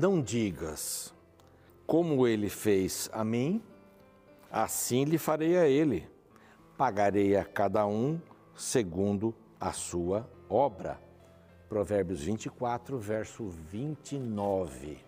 Não 0.00 0.22
digas, 0.22 1.12
como 1.84 2.24
ele 2.24 2.48
fez 2.48 3.10
a 3.12 3.24
mim, 3.24 3.60
assim 4.48 5.02
lhe 5.02 5.18
farei 5.18 5.56
a 5.56 5.66
ele. 5.66 6.08
Pagarei 6.76 7.34
a 7.34 7.44
cada 7.44 7.84
um 7.84 8.20
segundo 8.54 9.34
a 9.60 9.72
sua 9.72 10.24
obra. 10.48 11.00
Provérbios 11.68 12.22
24, 12.22 12.96
verso 12.96 13.48
29. 13.48 14.98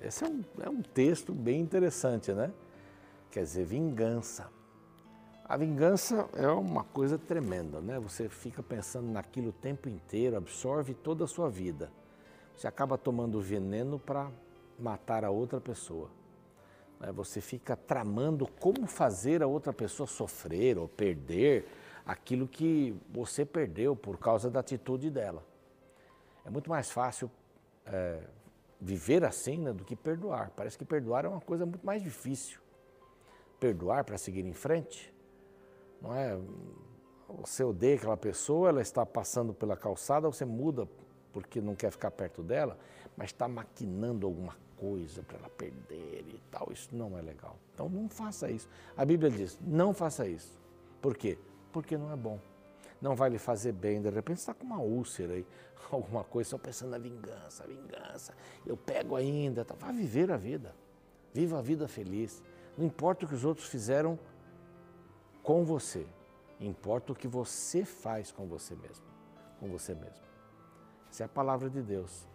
Esse 0.00 0.22
é 0.22 0.28
um, 0.28 0.44
é 0.60 0.70
um 0.70 0.80
texto 0.80 1.34
bem 1.34 1.60
interessante, 1.60 2.32
né? 2.32 2.52
Quer 3.32 3.42
dizer, 3.42 3.64
vingança. 3.64 4.48
A 5.44 5.56
vingança 5.56 6.28
é 6.34 6.46
uma 6.46 6.84
coisa 6.84 7.18
tremenda, 7.18 7.80
né? 7.80 7.98
Você 7.98 8.28
fica 8.28 8.62
pensando 8.62 9.10
naquilo 9.10 9.48
o 9.48 9.52
tempo 9.52 9.88
inteiro, 9.88 10.36
absorve 10.36 10.94
toda 10.94 11.24
a 11.24 11.26
sua 11.26 11.50
vida. 11.50 11.90
Você 12.60 12.68
acaba 12.68 12.98
tomando 12.98 13.40
veneno 13.40 13.98
para 13.98 14.30
matar 14.78 15.24
a 15.24 15.30
outra 15.30 15.58
pessoa. 15.58 16.10
Né? 17.00 17.10
Você 17.10 17.40
fica 17.40 17.74
tramando 17.74 18.46
como 18.46 18.86
fazer 18.86 19.42
a 19.42 19.46
outra 19.46 19.72
pessoa 19.72 20.06
sofrer 20.06 20.76
ou 20.76 20.86
perder 20.86 21.66
aquilo 22.04 22.46
que 22.46 22.94
você 23.08 23.46
perdeu 23.46 23.96
por 23.96 24.18
causa 24.18 24.50
da 24.50 24.60
atitude 24.60 25.08
dela. 25.08 25.42
É 26.44 26.50
muito 26.50 26.68
mais 26.68 26.90
fácil 26.90 27.30
é, 27.86 28.20
viver 28.78 29.24
assim 29.24 29.56
né, 29.56 29.72
do 29.72 29.82
que 29.82 29.96
perdoar. 29.96 30.50
Parece 30.54 30.76
que 30.76 30.84
perdoar 30.84 31.24
é 31.24 31.28
uma 31.28 31.40
coisa 31.40 31.64
muito 31.64 31.86
mais 31.86 32.02
difícil. 32.02 32.60
Perdoar 33.58 34.04
para 34.04 34.18
seguir 34.18 34.44
em 34.44 34.52
frente 34.52 35.10
não 35.98 36.14
é? 36.14 36.38
Você 37.38 37.64
odeia 37.64 37.96
aquela 37.96 38.18
pessoa, 38.18 38.68
ela 38.68 38.82
está 38.82 39.06
passando 39.06 39.54
pela 39.54 39.78
calçada, 39.78 40.28
você 40.28 40.44
muda 40.44 40.86
porque 41.32 41.60
não 41.60 41.74
quer 41.74 41.90
ficar 41.90 42.10
perto 42.10 42.42
dela, 42.42 42.78
mas 43.16 43.30
está 43.30 43.46
maquinando 43.48 44.26
alguma 44.26 44.56
coisa 44.76 45.22
para 45.22 45.38
ela 45.38 45.50
perder 45.50 46.24
e 46.26 46.40
tal. 46.50 46.68
Isso 46.72 46.88
não 46.92 47.16
é 47.18 47.22
legal. 47.22 47.56
Então 47.74 47.88
não 47.88 48.08
faça 48.08 48.50
isso. 48.50 48.68
A 48.96 49.04
Bíblia 49.04 49.30
diz: 49.30 49.58
não 49.60 49.92
faça 49.92 50.26
isso. 50.26 50.58
Por 51.00 51.16
quê? 51.16 51.38
Porque 51.72 51.96
não 51.96 52.12
é 52.12 52.16
bom. 52.16 52.40
Não 53.00 53.14
vai 53.14 53.30
lhe 53.30 53.38
fazer 53.38 53.72
bem. 53.72 54.00
De 54.00 54.10
repente 54.10 54.38
está 54.38 54.52
com 54.52 54.64
uma 54.64 54.80
úlcera 54.80 55.34
aí, 55.34 55.46
alguma 55.90 56.24
coisa, 56.24 56.50
só 56.50 56.58
pensando 56.58 56.90
na 56.90 56.98
vingança, 56.98 57.66
vingança. 57.66 58.34
Eu 58.66 58.76
pego 58.76 59.16
ainda. 59.16 59.64
Tá. 59.64 59.74
Vá 59.74 59.92
viver 59.92 60.30
a 60.30 60.36
vida. 60.36 60.74
Viva 61.32 61.58
a 61.58 61.62
vida 61.62 61.86
feliz. 61.86 62.42
Não 62.76 62.86
importa 62.86 63.24
o 63.24 63.28
que 63.28 63.34
os 63.34 63.44
outros 63.44 63.68
fizeram 63.68 64.18
com 65.42 65.64
você. 65.64 66.06
Importa 66.58 67.12
o 67.12 67.14
que 67.14 67.26
você 67.26 67.84
faz 67.84 68.30
com 68.30 68.46
você 68.46 68.74
mesmo, 68.74 69.04
com 69.58 69.68
você 69.68 69.94
mesmo. 69.94 70.29
Essa 71.10 71.24
é 71.24 71.26
a 71.26 71.28
palavra 71.28 71.68
de 71.68 71.82
Deus. 71.82 72.26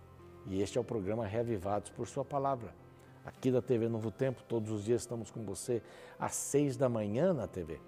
E 0.45 0.62
este 0.62 0.78
é 0.78 0.81
o 0.81 0.84
programa 0.84 1.26
Reavivados 1.26 1.90
por 1.90 2.06
Sua 2.08 2.26
Palavra. 2.26 2.76
Aqui 3.26 3.50
da 3.50 3.62
TV 3.62 3.88
Novo 3.88 4.12
Tempo, 4.12 4.44
todos 4.44 4.70
os 4.70 4.84
dias 4.84 5.02
estamos 5.02 5.31
com 5.31 5.44
você 5.45 5.81
às 6.20 6.36
seis 6.36 6.76
da 6.76 6.90
manhã 6.90 7.34
na 7.34 7.48
TV. 7.48 7.80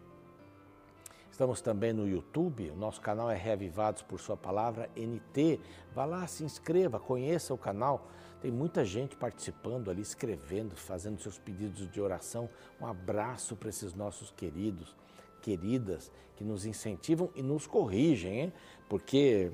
Estamos 1.29 1.61
também 1.61 1.93
no 1.93 2.07
YouTube, 2.07 2.71
o 2.71 2.75
nosso 2.75 2.99
canal 3.01 3.29
é 3.29 3.35
Reavivados 3.35 4.01
por 4.01 4.19
Sua 4.19 4.37
Palavra 4.37 4.89
NT. 4.95 5.59
Vá 5.93 6.05
lá, 6.05 6.25
se 6.25 6.43
inscreva, 6.43 6.99
conheça 6.99 7.53
o 7.53 7.57
canal. 7.57 8.07
Tem 8.41 8.49
muita 8.49 8.85
gente 8.85 9.15
participando 9.15 9.91
ali, 9.91 10.01
escrevendo, 10.01 10.75
fazendo 10.75 11.21
seus 11.21 11.37
pedidos 11.37 11.91
de 11.91 12.01
oração. 12.01 12.49
Um 12.81 12.87
abraço 12.87 13.55
para 13.55 13.69
esses 13.69 13.93
nossos 13.93 14.31
queridos 14.31 14.95
queridas 15.41 16.11
que 16.35 16.43
nos 16.43 16.65
incentivam 16.65 17.29
e 17.35 17.43
nos 17.43 17.67
corrigem, 17.67 18.41
hein? 18.41 18.53
porque 18.89 19.51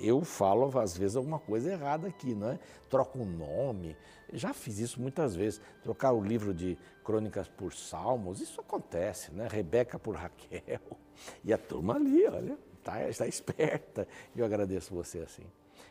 eu 0.00 0.22
falo 0.22 0.78
às 0.78 0.96
vezes 0.96 1.16
alguma 1.16 1.38
coisa 1.38 1.72
errada 1.72 2.08
aqui, 2.08 2.34
não 2.34 2.50
é? 2.50 2.58
Troco 2.88 3.18
um 3.18 3.24
nome, 3.24 3.96
já 4.32 4.52
fiz 4.52 4.78
isso 4.78 5.00
muitas 5.00 5.34
vezes. 5.34 5.60
Trocar 5.82 6.12
o 6.12 6.22
livro 6.22 6.52
de 6.52 6.76
crônicas 7.04 7.48
por 7.48 7.72
Salmos, 7.72 8.40
isso 8.40 8.60
acontece, 8.60 9.32
né? 9.32 9.48
Rebeca 9.50 9.98
por 9.98 10.14
Raquel. 10.14 10.80
E 11.42 11.52
a 11.52 11.58
turma 11.58 11.96
ali, 11.96 12.24
olha, 12.28 12.56
tá, 12.84 13.08
está 13.08 13.26
esperta. 13.26 14.06
Eu 14.36 14.44
agradeço 14.44 14.94
você 14.94 15.18
assim. 15.18 15.42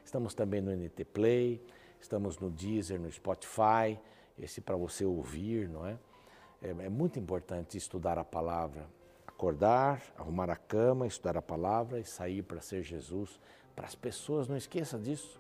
Estamos 0.06 0.34
também 0.34 0.62
no 0.62 0.72
NT 0.72 1.03
Play, 1.03 1.62
estamos 2.00 2.39
no 2.39 2.50
Deezer, 2.50 2.97
no 2.97 3.12
Spotify, 3.12 4.00
esse 4.39 4.62
para 4.62 4.78
você 4.78 5.03
ouvir, 5.03 5.68
não 5.68 5.85
é? 5.85 5.97
é? 6.62 6.69
É 6.69 6.89
muito 6.89 7.19
importante 7.19 7.78
estudar 7.78 8.18
a 8.18 8.24
palavra, 8.24 8.88
acordar, 9.28 10.01
arrumar 10.18 10.50
a 10.50 10.56
cama, 10.56 11.06
estudar 11.06 11.35
a 11.35 11.41
palavra 11.41 12.00
e 12.00 12.06
sair 12.06 12.41
para 12.41 12.62
ser 12.62 12.84
Jesus 12.84 13.38
para 13.78 13.86
as 13.86 13.94
pessoas. 13.94 14.48
Não 14.48 14.58
esqueça 14.58 14.98
disso. 14.98 15.40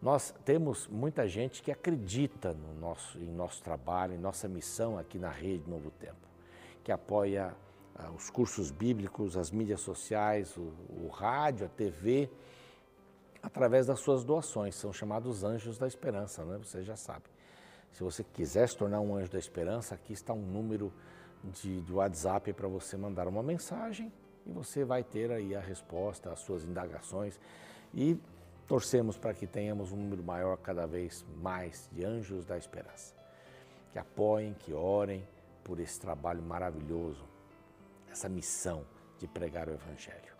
Nós 0.00 0.32
temos 0.44 0.86
muita 0.86 1.26
gente 1.26 1.60
que 1.60 1.72
acredita 1.72 2.54
no 2.54 2.72
nosso, 2.74 3.18
em 3.18 3.32
nosso 3.32 3.60
trabalho, 3.62 4.14
em 4.14 4.18
nossa 4.18 4.46
missão 4.46 4.96
aqui 4.96 5.18
na 5.18 5.30
Rede 5.30 5.68
Novo 5.68 5.90
Tempo, 5.90 6.28
que 6.84 6.92
apoia 6.92 7.52
ah, 7.96 8.10
os 8.12 8.30
cursos 8.30 8.70
bíblicos, 8.70 9.36
as 9.36 9.50
mídias 9.50 9.80
sociais, 9.80 10.56
o, 10.56 10.72
o 11.02 11.08
rádio, 11.08 11.66
a 11.66 11.68
TV, 11.68 12.30
através 13.42 13.86
das 13.86 13.98
suas 13.98 14.22
doações. 14.22 14.76
São 14.76 14.92
chamados 14.92 15.42
anjos 15.42 15.78
da 15.78 15.88
esperança, 15.88 16.44
né? 16.44 16.58
você 16.58 16.84
já 16.84 16.94
sabe. 16.94 17.24
Se 17.90 18.04
você 18.04 18.22
quiser 18.22 18.68
se 18.68 18.76
tornar 18.76 19.00
um 19.00 19.16
anjo 19.16 19.32
da 19.32 19.38
esperança, 19.38 19.94
aqui 19.94 20.12
está 20.12 20.32
um 20.32 20.42
número 20.42 20.92
de, 21.42 21.80
de 21.80 21.92
WhatsApp 21.92 22.52
para 22.52 22.68
você 22.68 22.96
mandar 22.96 23.26
uma 23.26 23.42
mensagem 23.42 24.12
e 24.46 24.52
você 24.52 24.84
vai 24.84 25.02
ter 25.02 25.30
aí 25.30 25.54
a 25.54 25.60
resposta 25.60 26.32
às 26.32 26.40
suas 26.40 26.64
indagações 26.64 27.38
e 27.92 28.18
torcemos 28.66 29.16
para 29.16 29.34
que 29.34 29.46
tenhamos 29.46 29.92
um 29.92 29.96
número 29.96 30.22
maior 30.22 30.56
cada 30.58 30.86
vez 30.86 31.24
mais 31.40 31.88
de 31.92 32.04
anjos 32.04 32.44
da 32.44 32.56
esperança. 32.56 33.14
Que 33.92 33.98
apoiem, 33.98 34.54
que 34.54 34.72
orem 34.72 35.26
por 35.64 35.80
esse 35.80 35.98
trabalho 35.98 36.42
maravilhoso, 36.42 37.24
essa 38.10 38.28
missão 38.28 38.84
de 39.18 39.26
pregar 39.26 39.68
o 39.68 39.72
Evangelho. 39.72 40.36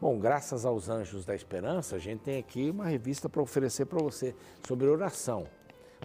Bom, 0.00 0.18
graças 0.18 0.66
aos 0.66 0.88
Anjos 0.90 1.24
da 1.24 1.34
Esperança, 1.34 1.96
a 1.96 1.98
gente 1.98 2.20
tem 2.20 2.38
aqui 2.38 2.68
uma 2.68 2.84
revista 2.84 3.28
para 3.28 3.40
oferecer 3.40 3.86
para 3.86 4.02
você 4.02 4.34
sobre 4.66 4.86
oração. 4.86 5.46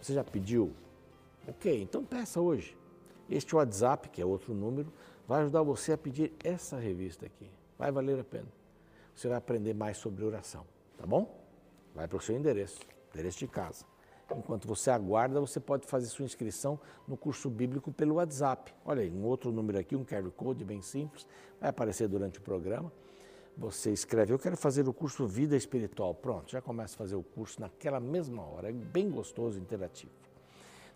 Você 0.02 0.14
já 0.14 0.24
pediu? 0.24 0.74
Ok, 1.48 1.82
então 1.82 2.04
peça 2.06 2.40
hoje. 2.40 2.78
Este 3.30 3.56
WhatsApp, 3.56 4.10
que 4.10 4.22
é 4.22 4.26
outro 4.26 4.54
número, 4.54 4.92
vai 5.28 5.42
ajudar 5.42 5.64
você 5.64 5.94
a 5.94 5.98
pedir 5.98 6.34
essa 6.44 6.78
revista 6.78 7.26
aqui. 7.26 7.50
Vai 7.78 7.92
valer 7.92 8.20
a 8.20 8.24
pena. 8.24 8.48
Você 9.16 9.28
vai 9.28 9.38
aprender 9.38 9.74
mais 9.74 9.98
sobre 9.98 10.24
oração, 10.24 10.66
tá 10.98 11.06
bom? 11.06 11.40
Vai 11.94 12.08
para 12.08 12.18
o 12.18 12.22
seu 12.22 12.36
endereço, 12.36 12.80
endereço 13.14 13.40
de 13.40 13.48
casa. 13.48 13.86
Enquanto 14.36 14.68
você 14.68 14.90
aguarda, 14.90 15.40
você 15.42 15.60
pode 15.60 15.86
fazer 15.86 16.08
sua 16.08 16.24
inscrição 16.24 16.80
no 17.08 17.18
curso 17.18 17.50
bíblico 17.50 17.92
pelo 17.92 18.16
WhatsApp. 18.16 18.74
Olha 18.86 19.02
aí, 19.02 19.12
um 19.12 19.26
outro 19.26 19.52
número 19.52 19.78
aqui, 19.78 19.96
um 19.96 20.06
QR 20.06 20.30
Code 20.32 20.64
bem 20.64 20.82
simples, 20.82 21.28
vai 21.60 21.70
aparecer 21.70 22.08
durante 22.08 22.40
o 22.40 22.42
programa. 22.42 22.92
Você 23.58 23.92
escreve, 23.92 24.34
eu 24.34 24.40
quero 24.40 24.56
fazer 24.56 24.88
o 24.88 24.94
curso 24.94 25.28
Vida 25.28 25.58
Espiritual. 25.58 26.16
Pronto, 26.16 26.50
já 26.50 26.62
começa 26.62 26.96
a 26.96 26.98
fazer 26.98 27.16
o 27.16 27.24
curso 27.24 27.60
naquela 27.60 28.00
mesma 28.00 28.42
hora. 28.42 28.70
É 28.70 28.72
bem 28.72 29.10
gostoso, 29.12 29.60
interativo. 29.60 30.14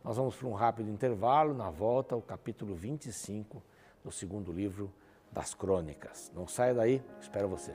Nós 0.03 0.15
vamos 0.15 0.35
para 0.35 0.47
um 0.47 0.53
rápido 0.53 0.89
intervalo, 0.89 1.53
na 1.53 1.69
volta, 1.69 2.15
o 2.15 2.21
capítulo 2.21 2.73
25 2.73 3.61
do 4.05 4.11
segundo 4.11 4.53
livro 4.53 4.93
das 5.31 5.55
Crônicas. 5.55 6.31
Não 6.35 6.47
saia 6.47 6.75
daí, 6.75 7.03
espero 7.19 7.49
você. 7.49 7.73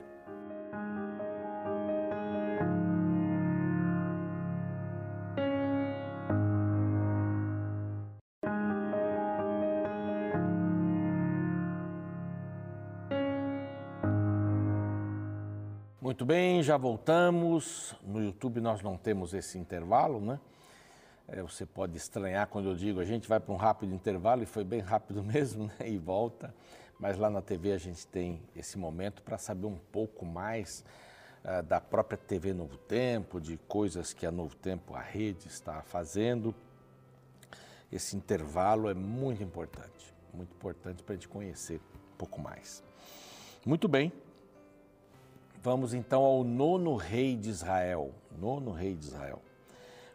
Muito 15.99 16.25
bem, 16.25 16.63
já 16.63 16.77
voltamos. 16.77 17.93
No 18.01 18.23
YouTube 18.23 18.61
nós 18.61 18.81
não 18.81 18.95
temos 18.95 19.33
esse 19.33 19.57
intervalo, 19.57 20.21
né? 20.21 20.39
É, 21.33 21.41
você 21.41 21.65
pode 21.65 21.95
estranhar 21.95 22.45
quando 22.47 22.67
eu 22.67 22.75
digo 22.75 22.99
a 22.99 23.05
gente 23.05 23.25
vai 23.25 23.39
para 23.39 23.53
um 23.53 23.57
rápido 23.57 23.95
intervalo, 23.95 24.43
e 24.43 24.45
foi 24.45 24.65
bem 24.65 24.81
rápido 24.81 25.23
mesmo, 25.23 25.67
né? 25.79 25.89
e 25.89 25.97
volta. 25.97 26.53
Mas 26.99 27.17
lá 27.17 27.29
na 27.29 27.41
TV 27.41 27.71
a 27.71 27.77
gente 27.77 28.05
tem 28.05 28.41
esse 28.53 28.77
momento 28.77 29.23
para 29.23 29.37
saber 29.37 29.65
um 29.65 29.77
pouco 29.91 30.25
mais 30.25 30.83
uh, 31.45 31.63
da 31.63 31.79
própria 31.79 32.17
TV 32.17 32.53
Novo 32.53 32.77
Tempo, 32.77 33.39
de 33.39 33.57
coisas 33.57 34.13
que 34.13 34.25
a 34.25 34.31
Novo 34.31 34.55
Tempo, 34.57 34.93
a 34.93 34.99
rede, 34.99 35.47
está 35.47 35.81
fazendo. 35.81 36.53
Esse 37.89 38.15
intervalo 38.15 38.89
é 38.89 38.93
muito 38.93 39.41
importante, 39.41 40.13
muito 40.33 40.53
importante 40.53 41.01
para 41.01 41.13
a 41.13 41.15
gente 41.15 41.29
conhecer 41.29 41.79
um 41.79 42.17
pouco 42.17 42.41
mais. 42.41 42.83
Muito 43.65 43.87
bem, 43.87 44.11
vamos 45.63 45.93
então 45.93 46.21
ao 46.23 46.43
nono 46.43 46.95
rei 46.97 47.37
de 47.37 47.49
Israel. 47.49 48.13
Nono 48.37 48.71
rei 48.71 48.95
de 48.95 49.05
Israel. 49.05 49.41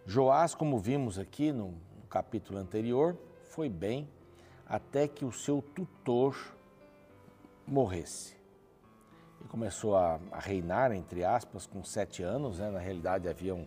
Joás, 0.08 0.54
como 0.54 0.78
vimos 0.78 1.18
aqui 1.18 1.50
no, 1.50 1.74
capítulo 2.08 2.60
anterior, 2.60 3.18
foi 3.46 3.68
bem 3.68 4.08
até 4.64 5.08
que 5.08 5.24
o 5.24 5.32
seu 5.32 5.60
tutor 5.60 6.36
morresse. 7.66 8.36
E 9.44 9.48
começou 9.48 9.96
a, 9.96 10.20
a 10.30 10.38
reinar, 10.38 10.92
entre 10.92 11.24
aspas, 11.24 11.66
com 11.66 11.82
sete 11.82 12.22
anos, 12.22 12.60
né? 12.60 12.70
na 12.70 12.78
realidade 12.78 13.28
havia 13.28 13.52
um, 13.52 13.66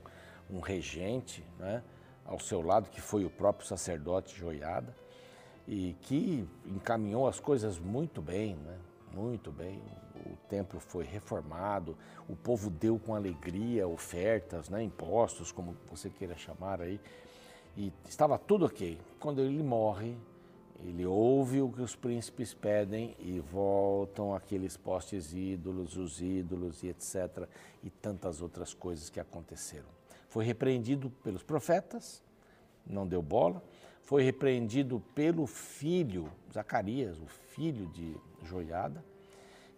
um 0.49 0.61
regente 0.61 1.45
né, 1.59 1.83
ao 2.25 2.39
seu 2.39 2.61
lado, 2.61 2.89
que 2.89 3.01
foi 3.01 3.25
o 3.25 3.29
próprio 3.29 3.67
sacerdote 3.67 4.33
Joiada, 4.33 4.95
e 5.67 5.93
que 6.01 6.47
encaminhou 6.65 7.27
as 7.27 7.39
coisas 7.39 7.77
muito 7.77 8.21
bem, 8.21 8.55
né, 8.55 8.77
muito 9.13 9.51
bem. 9.51 9.81
O 10.25 10.35
templo 10.49 10.79
foi 10.79 11.05
reformado, 11.05 11.97
o 12.27 12.35
povo 12.35 12.69
deu 12.69 12.99
com 12.99 13.15
alegria 13.15 13.87
ofertas, 13.87 14.69
né, 14.69 14.83
impostos, 14.83 15.51
como 15.51 15.75
você 15.89 16.09
queira 16.09 16.35
chamar 16.35 16.81
aí, 16.81 16.99
e 17.77 17.93
estava 18.07 18.37
tudo 18.37 18.65
ok. 18.65 18.99
Quando 19.19 19.41
ele 19.41 19.63
morre, 19.63 20.17
ele 20.83 21.05
ouve 21.05 21.61
o 21.61 21.69
que 21.69 21.81
os 21.81 21.95
príncipes 21.95 22.53
pedem 22.53 23.15
e 23.19 23.39
voltam 23.39 24.33
aqueles 24.33 24.77
postes 24.77 25.33
ídolos, 25.33 25.97
os 25.97 26.21
ídolos 26.21 26.83
e 26.83 26.87
etc. 26.87 27.47
e 27.83 27.89
tantas 27.89 28.41
outras 28.41 28.73
coisas 28.73 29.09
que 29.09 29.19
aconteceram. 29.19 29.87
Foi 30.29 30.45
repreendido 30.45 31.09
pelos 31.09 31.43
profetas, 31.43 32.23
não 32.89 33.07
deu 33.07 33.21
bola. 33.21 33.63
Foi 34.01 34.23
repreendido 34.23 34.99
pelo 35.13 35.45
filho, 35.45 36.31
Zacarias, 36.51 37.19
o 37.19 37.27
filho 37.27 37.85
de 37.87 38.17
Joiada. 38.43 39.03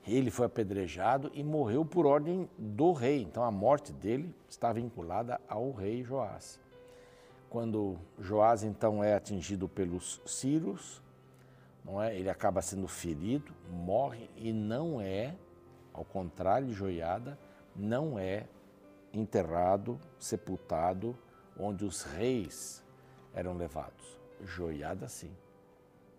Ele 0.07 0.31
foi 0.31 0.45
apedrejado 0.45 1.29
e 1.33 1.43
morreu 1.43 1.85
por 1.85 2.05
ordem 2.05 2.49
do 2.57 2.93
rei. 2.93 3.21
Então 3.21 3.43
a 3.43 3.51
morte 3.51 3.91
dele 3.91 4.33
está 4.49 4.71
vinculada 4.71 5.39
ao 5.47 5.71
rei 5.71 6.03
Joás. 6.03 6.59
Quando 7.49 7.97
Joás 8.17 8.63
então 8.63 9.03
é 9.03 9.13
atingido 9.13 9.67
pelos 9.67 10.21
Círios, 10.25 11.03
não 11.83 12.01
é? 12.01 12.15
ele 12.15 12.29
acaba 12.29 12.61
sendo 12.61 12.87
ferido, 12.87 13.51
morre 13.69 14.29
e 14.37 14.53
não 14.53 15.01
é, 15.01 15.35
ao 15.93 16.05
contrário 16.05 16.67
de 16.67 16.73
Joiada, 16.73 17.37
não 17.75 18.17
é 18.17 18.47
enterrado, 19.13 19.99
sepultado 20.17 21.17
onde 21.59 21.83
os 21.83 22.03
reis 22.03 22.80
eram 23.33 23.53
levados. 23.55 24.19
Joiada 24.43 25.07
sim, 25.07 25.31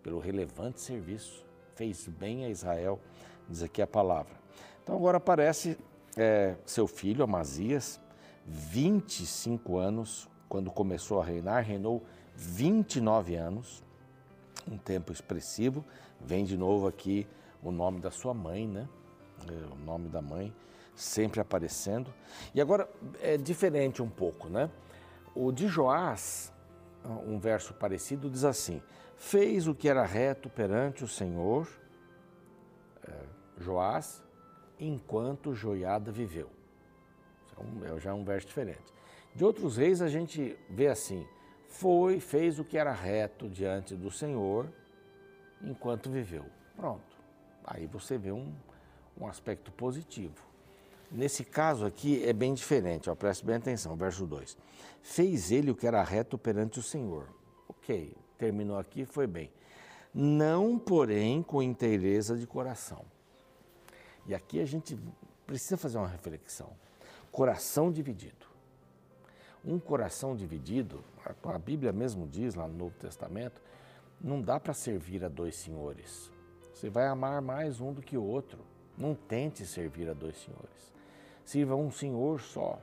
pelo 0.01 0.19
relevante 0.19 0.79
serviço, 0.79 1.45
fez 1.75 2.07
bem 2.07 2.45
a 2.45 2.49
Israel, 2.49 2.99
diz 3.49 3.61
aqui 3.61 3.81
a 3.81 3.87
palavra. 3.87 4.33
Então 4.81 4.95
agora 4.95 5.17
aparece 5.17 5.77
é, 6.17 6.55
seu 6.65 6.87
filho 6.87 7.23
Amazias, 7.23 7.99
25 8.45 9.77
anos, 9.77 10.29
quando 10.47 10.69
começou 10.69 11.21
a 11.21 11.25
reinar, 11.25 11.63
reinou 11.63 12.03
29 12.35 13.35
anos, 13.35 13.83
um 14.69 14.77
tempo 14.77 15.11
expressivo. 15.11 15.83
Vem 16.19 16.45
de 16.45 16.57
novo 16.57 16.87
aqui 16.87 17.27
o 17.61 17.71
nome 17.71 17.99
da 17.99 18.11
sua 18.11 18.33
mãe, 18.33 18.67
né? 18.67 18.87
É, 19.47 19.73
o 19.73 19.75
nome 19.75 20.07
da 20.07 20.21
mãe 20.21 20.53
sempre 20.95 21.39
aparecendo. 21.39 22.13
E 22.53 22.61
agora 22.61 22.87
é 23.21 23.37
diferente 23.37 24.01
um 24.01 24.09
pouco, 24.09 24.47
né? 24.47 24.69
O 25.35 25.51
de 25.51 25.67
Joás, 25.67 26.52
um 27.09 27.39
verso 27.39 27.73
parecido, 27.73 28.29
diz 28.29 28.43
assim: 28.43 28.81
Fez 29.15 29.67
o 29.67 29.75
que 29.75 29.89
era 29.89 30.05
reto 30.05 30.49
perante 30.49 31.03
o 31.03 31.07
Senhor, 31.07 31.67
é, 33.07 33.13
Joás, 33.57 34.23
enquanto 34.79 35.53
Joiada 35.53 36.11
viveu. 36.11 36.49
É, 37.83 37.95
é 37.95 37.99
já 37.99 38.13
um 38.13 38.23
verso 38.23 38.47
diferente. 38.47 38.93
De 39.35 39.43
outros 39.43 39.77
reis 39.77 40.01
a 40.01 40.07
gente 40.07 40.57
vê 40.69 40.87
assim: 40.87 41.27
foi, 41.67 42.19
fez 42.19 42.59
o 42.59 42.63
que 42.63 42.77
era 42.77 42.91
reto 42.91 43.49
diante 43.49 43.95
do 43.95 44.11
Senhor 44.11 44.69
enquanto 45.61 46.09
viveu. 46.09 46.45
Pronto. 46.75 47.17
Aí 47.63 47.87
você 47.87 48.17
vê 48.17 48.31
um, 48.31 48.53
um 49.19 49.25
aspecto 49.25 49.71
positivo. 49.71 50.52
Nesse 51.13 51.43
caso 51.43 51.85
aqui 51.85 52.27
é 52.27 52.33
bem 52.33 52.55
diferente, 52.55 53.07
ó, 53.07 53.13
preste 53.13 53.45
bem 53.45 53.57
atenção, 53.57 53.95
verso 53.95 54.25
2. 54.25 54.57
Fez 55.03 55.51
ele 55.51 55.69
o 55.69 55.75
que 55.75 55.85
era 55.85 56.01
reto 56.01 56.39
perante 56.39 56.79
o 56.79 56.81
Senhor. 56.81 57.27
Ok, 57.69 58.17
terminou 58.35 58.79
aqui, 58.79 59.05
foi 59.05 59.27
bem. 59.27 59.51
Não, 60.11 60.79
porém, 60.79 61.43
com 61.43 61.61
inteireza 61.61 62.35
de 62.35 62.47
coração. 62.47 63.05
E 64.25 64.33
aqui 64.33 64.59
a 64.59 64.65
gente 64.65 64.97
precisa 65.45 65.77
fazer 65.77 65.99
uma 65.99 66.07
reflexão. 66.07 66.71
Coração 67.31 67.91
dividido. 67.91 68.47
Um 69.63 69.77
coração 69.79 70.35
dividido, 70.35 71.03
a 71.43 71.59
Bíblia 71.59 71.93
mesmo 71.93 72.27
diz 72.27 72.55
lá 72.55 72.67
no 72.67 72.73
Novo 72.73 72.95
Testamento, 72.97 73.61
não 74.19 74.41
dá 74.41 74.59
para 74.59 74.73
servir 74.73 75.23
a 75.23 75.29
dois 75.29 75.55
senhores. 75.57 76.31
Você 76.73 76.89
vai 76.89 77.05
amar 77.05 77.39
mais 77.39 77.79
um 77.79 77.93
do 77.93 78.01
que 78.01 78.17
o 78.17 78.23
outro. 78.23 78.65
Não 78.97 79.13
tente 79.13 79.63
servir 79.65 80.09
a 80.09 80.13
dois 80.13 80.37
senhores. 80.37 80.92
Sirva 81.45 81.75
um 81.75 81.91
senhor 81.91 82.41
só. 82.41 82.79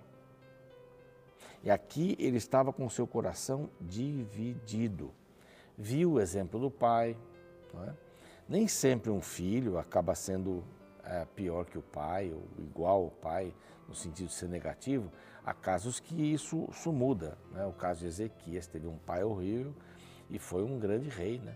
E 1.62 1.70
aqui 1.70 2.16
ele 2.18 2.38
estava 2.38 2.72
com 2.72 2.88
seu 2.88 3.06
coração 3.06 3.68
dividido. 3.80 5.12
Viu 5.76 6.12
o 6.12 6.20
exemplo 6.20 6.58
do 6.58 6.70
pai. 6.70 7.16
É? 7.86 7.92
Nem 8.48 8.66
sempre 8.66 9.10
um 9.10 9.20
filho 9.20 9.78
acaba 9.78 10.14
sendo 10.14 10.64
é, 11.04 11.24
pior 11.36 11.64
que 11.66 11.78
o 11.78 11.82
pai, 11.82 12.32
ou 12.32 12.42
igual 12.58 13.04
ao 13.04 13.10
pai, 13.10 13.54
no 13.88 13.94
sentido 13.94 14.28
de 14.28 14.34
ser 14.34 14.48
negativo, 14.48 15.10
há 15.44 15.52
casos 15.52 16.00
que 16.00 16.14
isso, 16.14 16.68
isso 16.70 16.92
muda. 16.92 17.36
Né? 17.52 17.64
O 17.66 17.72
caso 17.72 18.00
de 18.00 18.06
Ezequias 18.06 18.66
teve 18.66 18.86
um 18.86 18.96
pai 18.98 19.22
horrível 19.22 19.74
e 20.28 20.38
foi 20.38 20.62
um 20.62 20.78
grande 20.78 21.08
rei. 21.08 21.38
Né? 21.38 21.54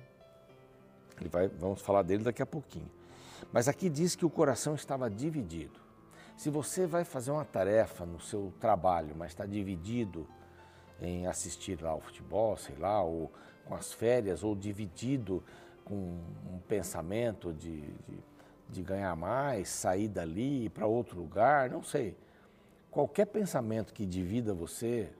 Vai, 1.30 1.48
vamos 1.48 1.80
falar 1.80 2.02
dele 2.02 2.24
daqui 2.24 2.42
a 2.42 2.46
pouquinho. 2.46 2.90
Mas 3.52 3.68
aqui 3.68 3.88
diz 3.88 4.14
que 4.16 4.24
o 4.24 4.30
coração 4.30 4.74
estava 4.74 5.10
dividido. 5.10 5.83
Se 6.36 6.50
você 6.50 6.86
vai 6.86 7.04
fazer 7.04 7.30
uma 7.30 7.44
tarefa 7.44 8.04
no 8.04 8.20
seu 8.20 8.52
trabalho, 8.60 9.14
mas 9.16 9.30
está 9.30 9.46
dividido 9.46 10.26
em 11.00 11.26
assistir 11.26 11.80
lá 11.80 11.90
ao 11.90 12.00
futebol, 12.00 12.56
sei 12.56 12.76
lá, 12.76 13.02
ou 13.02 13.32
com 13.64 13.74
as 13.74 13.92
férias, 13.92 14.42
ou 14.42 14.54
dividido 14.54 15.42
com 15.84 15.94
um 15.94 16.58
pensamento 16.66 17.52
de, 17.52 17.80
de, 17.82 18.18
de 18.68 18.82
ganhar 18.82 19.14
mais, 19.16 19.68
sair 19.68 20.08
dali 20.08 20.68
para 20.68 20.86
outro 20.86 21.18
lugar, 21.20 21.70
não 21.70 21.82
sei. 21.82 22.16
Qualquer 22.90 23.26
pensamento 23.26 23.92
que 23.92 24.04
divida 24.04 24.54
você, 24.54 25.10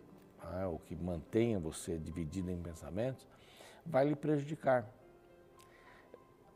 né, 0.52 0.66
ou 0.66 0.78
que 0.78 0.94
mantenha 0.96 1.58
você 1.58 1.98
dividido 1.98 2.50
em 2.50 2.60
pensamentos, 2.60 3.26
vai 3.84 4.06
lhe 4.06 4.14
prejudicar. 4.14 4.86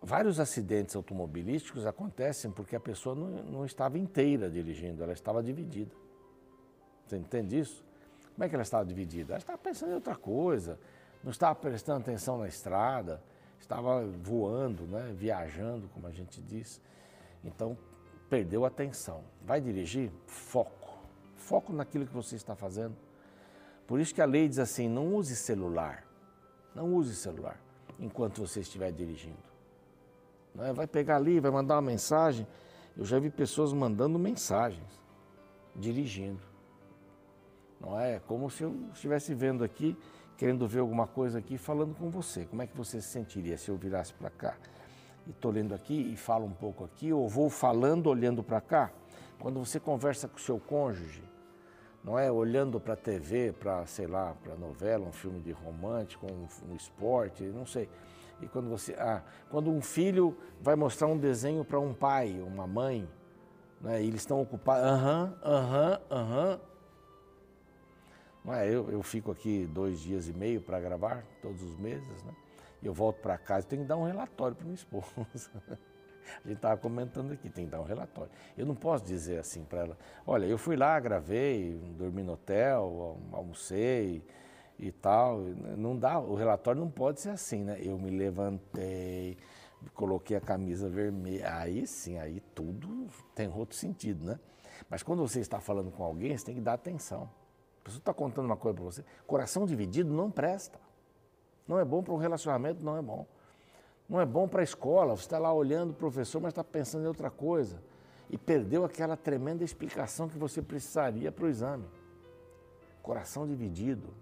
Vários 0.00 0.38
acidentes 0.38 0.94
automobilísticos 0.94 1.86
acontecem 1.86 2.50
porque 2.50 2.76
a 2.76 2.80
pessoa 2.80 3.14
não, 3.14 3.28
não 3.44 3.66
estava 3.66 3.98
inteira 3.98 4.48
dirigindo, 4.48 5.02
ela 5.02 5.12
estava 5.12 5.42
dividida. 5.42 5.94
Você 7.06 7.16
entende 7.16 7.58
isso? 7.58 7.84
Como 8.34 8.44
é 8.44 8.48
que 8.48 8.54
ela 8.54 8.62
estava 8.62 8.84
dividida? 8.84 9.32
Ela 9.32 9.38
estava 9.38 9.58
pensando 9.58 9.90
em 9.90 9.94
outra 9.94 10.14
coisa, 10.14 10.78
não 11.24 11.30
estava 11.30 11.54
prestando 11.54 12.00
atenção 12.00 12.38
na 12.38 12.46
estrada, 12.46 13.20
estava 13.58 14.06
voando, 14.06 14.84
né? 14.84 15.12
viajando, 15.16 15.88
como 15.88 16.06
a 16.06 16.12
gente 16.12 16.40
diz. 16.40 16.80
Então, 17.44 17.76
perdeu 18.30 18.64
a 18.64 18.68
atenção. 18.68 19.24
Vai 19.42 19.60
dirigir? 19.60 20.12
Foco 20.26 20.78
foco 21.48 21.72
naquilo 21.72 22.06
que 22.06 22.12
você 22.12 22.36
está 22.36 22.54
fazendo. 22.54 22.94
Por 23.86 23.98
isso 23.98 24.14
que 24.14 24.20
a 24.20 24.26
lei 24.26 24.46
diz 24.46 24.58
assim: 24.58 24.86
não 24.88 25.14
use 25.14 25.34
celular. 25.34 26.04
Não 26.74 26.94
use 26.94 27.16
celular 27.16 27.58
enquanto 27.98 28.46
você 28.46 28.60
estiver 28.60 28.92
dirigindo. 28.92 29.47
Não 30.58 30.64
é? 30.64 30.72
Vai 30.72 30.88
pegar 30.88 31.16
ali, 31.16 31.38
vai 31.38 31.52
mandar 31.52 31.76
uma 31.76 31.82
mensagem. 31.82 32.44
Eu 32.96 33.04
já 33.04 33.18
vi 33.20 33.30
pessoas 33.30 33.72
mandando 33.72 34.18
mensagens, 34.18 35.00
dirigindo. 35.74 36.40
Não 37.80 37.98
é? 37.98 38.20
Como 38.26 38.50
se 38.50 38.64
eu 38.64 38.74
estivesse 38.92 39.32
vendo 39.34 39.62
aqui, 39.62 39.96
querendo 40.36 40.66
ver 40.66 40.80
alguma 40.80 41.06
coisa 41.06 41.38
aqui, 41.38 41.56
falando 41.56 41.94
com 41.94 42.10
você. 42.10 42.44
Como 42.44 42.60
é 42.60 42.66
que 42.66 42.76
você 42.76 43.00
se 43.00 43.06
sentiria 43.06 43.56
se 43.56 43.68
eu 43.70 43.76
virasse 43.76 44.12
para 44.12 44.30
cá? 44.30 44.56
E 45.28 45.30
estou 45.30 45.52
lendo 45.52 45.74
aqui 45.74 46.12
e 46.12 46.16
falo 46.16 46.44
um 46.44 46.52
pouco 46.52 46.84
aqui, 46.84 47.12
ou 47.12 47.28
vou 47.28 47.48
falando 47.48 48.08
olhando 48.08 48.42
para 48.42 48.60
cá? 48.60 48.90
Quando 49.38 49.64
você 49.64 49.78
conversa 49.78 50.26
com 50.26 50.38
o 50.38 50.40
seu 50.40 50.58
cônjuge, 50.58 51.22
não 52.02 52.18
é 52.18 52.32
olhando 52.32 52.80
para 52.80 52.94
a 52.94 52.96
TV, 52.96 53.52
para, 53.52 53.86
sei 53.86 54.08
lá, 54.08 54.34
para 54.42 54.56
novela, 54.56 55.06
um 55.06 55.12
filme 55.12 55.38
de 55.40 55.52
romântico, 55.52 56.26
um, 56.26 56.48
um, 56.72 56.74
esporte, 56.74 57.44
não 57.44 57.66
sei. 57.66 57.88
E 58.40 58.46
quando 58.46 58.68
você, 58.68 58.94
ah, 58.94 59.22
quando 59.50 59.70
um 59.70 59.80
filho 59.80 60.36
vai 60.60 60.76
mostrar 60.76 61.08
um 61.08 61.18
desenho 61.18 61.64
para 61.64 61.80
um 61.80 61.92
pai, 61.92 62.40
uma 62.40 62.66
mãe, 62.66 63.08
né, 63.80 64.02
e 64.02 64.06
eles 64.06 64.20
estão 64.20 64.40
ocupados, 64.40 64.84
aham, 64.84 65.38
aham, 65.44 66.00
aham. 66.10 66.60
É, 68.50 68.66
eu, 68.66 68.90
eu 68.90 69.02
fico 69.02 69.30
aqui 69.30 69.66
dois 69.66 70.00
dias 70.00 70.26
e 70.26 70.32
meio 70.32 70.60
para 70.60 70.80
gravar, 70.80 71.22
todos 71.42 71.62
os 71.62 71.76
meses, 71.76 72.22
né? 72.22 72.32
E 72.80 72.86
eu 72.86 72.94
volto 72.94 73.20
para 73.20 73.36
casa, 73.36 73.66
tenho 73.66 73.82
que 73.82 73.88
dar 73.88 73.96
um 73.96 74.04
relatório 74.04 74.56
para 74.56 74.64
minha 74.64 74.74
esposa. 74.74 75.50
A 76.44 76.48
gente 76.48 76.56
estava 76.56 76.76
comentando 76.76 77.32
aqui, 77.32 77.48
tem 77.48 77.64
que 77.64 77.70
dar 77.70 77.80
um 77.80 77.84
relatório. 77.84 78.30
Eu 78.56 78.66
não 78.66 78.74
posso 78.74 79.04
dizer 79.04 79.38
assim 79.38 79.64
para 79.64 79.80
ela, 79.80 79.98
olha, 80.26 80.46
eu 80.46 80.58
fui 80.58 80.76
lá, 80.76 80.98
gravei, 81.00 81.78
dormi 81.96 82.22
no 82.22 82.34
hotel, 82.34 83.18
almocei 83.32 84.22
e 84.78 84.92
tal. 84.92 85.40
Não 85.76 85.96
dá, 85.96 86.18
o 86.18 86.34
relatório 86.34 86.80
não 86.80 86.90
pode 86.90 87.20
ser 87.20 87.30
assim, 87.30 87.64
né? 87.64 87.78
Eu 87.80 87.98
me 87.98 88.10
levantei, 88.10 89.36
coloquei 89.94 90.36
a 90.36 90.40
camisa 90.40 90.88
vermelha. 90.88 91.56
Aí 91.56 91.86
sim, 91.86 92.18
aí 92.18 92.40
tudo 92.54 93.08
tem 93.34 93.48
outro 93.48 93.76
sentido, 93.76 94.24
né? 94.24 94.38
Mas 94.88 95.02
quando 95.02 95.26
você 95.26 95.40
está 95.40 95.60
falando 95.60 95.90
com 95.90 96.04
alguém, 96.04 96.36
você 96.36 96.44
tem 96.44 96.54
que 96.54 96.60
dar 96.60 96.74
atenção. 96.74 97.28
pessoa 97.82 97.98
está 97.98 98.14
contando 98.14 98.46
uma 98.46 98.56
coisa 98.56 98.76
para 98.76 98.84
você. 98.84 99.04
Coração 99.26 99.66
dividido 99.66 100.12
não 100.12 100.30
presta. 100.30 100.78
Não 101.66 101.78
é 101.78 101.84
bom 101.84 102.02
para 102.02 102.14
um 102.14 102.16
relacionamento, 102.16 102.84
não 102.84 102.96
é 102.96 103.02
bom. 103.02 103.26
Não 104.08 104.20
é 104.20 104.24
bom 104.24 104.48
para 104.48 104.60
a 104.60 104.64
escola. 104.64 105.14
Você 105.14 105.24
está 105.24 105.38
lá 105.38 105.52
olhando 105.52 105.90
o 105.90 105.94
professor, 105.94 106.40
mas 106.40 106.52
está 106.52 106.64
pensando 106.64 107.04
em 107.04 107.08
outra 107.08 107.30
coisa. 107.30 107.82
E 108.30 108.38
perdeu 108.38 108.84
aquela 108.84 109.16
tremenda 109.16 109.64
explicação 109.64 110.28
que 110.28 110.38
você 110.38 110.62
precisaria 110.62 111.30
para 111.30 111.44
o 111.44 111.48
exame. 111.48 111.84
Coração 113.02 113.46
dividido. 113.46 114.14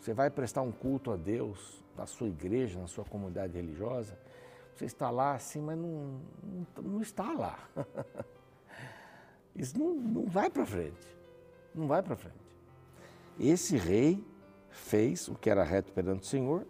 Você 0.00 0.12
vai 0.12 0.30
prestar 0.30 0.62
um 0.62 0.72
culto 0.72 1.10
a 1.10 1.16
Deus 1.16 1.82
na 1.96 2.06
sua 2.06 2.28
igreja, 2.28 2.78
na 2.78 2.86
sua 2.86 3.04
comunidade 3.04 3.54
religiosa. 3.54 4.18
Você 4.74 4.84
está 4.84 5.10
lá 5.10 5.34
assim, 5.34 5.60
mas 5.60 5.78
não, 5.78 6.20
não, 6.42 6.82
não 6.82 7.00
está 7.00 7.32
lá. 7.32 7.58
Isso 9.54 9.78
não, 9.78 9.94
não 9.94 10.26
vai 10.26 10.50
para 10.50 10.66
frente. 10.66 11.16
Não 11.74 11.86
vai 11.86 12.02
para 12.02 12.16
frente. 12.16 12.36
Esse 13.38 13.76
rei 13.76 14.24
fez 14.70 15.28
o 15.28 15.34
que 15.34 15.48
era 15.48 15.62
reto 15.62 15.92
perante 15.92 16.22
o 16.22 16.26
Senhor, 16.26 16.66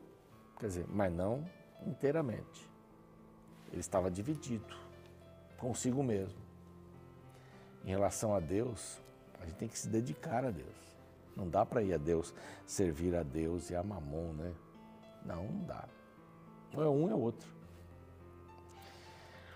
quer 0.58 0.66
dizer, 0.66 0.86
mas 0.88 1.12
não 1.12 1.44
inteiramente. 1.86 2.70
Ele 3.72 3.80
estava 3.80 4.10
dividido 4.10 4.84
consigo 5.58 6.02
mesmo. 6.02 6.38
Em 7.84 7.88
relação 7.88 8.34
a 8.34 8.40
Deus, 8.40 9.00
a 9.40 9.46
gente 9.46 9.56
tem 9.56 9.68
que 9.68 9.78
se 9.78 9.88
dedicar 9.88 10.44
a 10.44 10.50
Deus. 10.50 10.93
Não 11.36 11.48
dá 11.48 11.64
para 11.66 11.82
ir 11.82 11.92
a 11.94 11.98
Deus, 11.98 12.34
servir 12.66 13.14
a 13.14 13.22
Deus 13.22 13.70
e 13.70 13.74
a 13.74 13.82
mamon, 13.82 14.32
né? 14.34 14.52
Não, 15.24 15.44
não 15.44 15.64
dá. 15.64 15.84
Ou 16.74 16.82
é 16.82 16.88
um, 16.88 17.10
é 17.10 17.14
outro. 17.14 17.48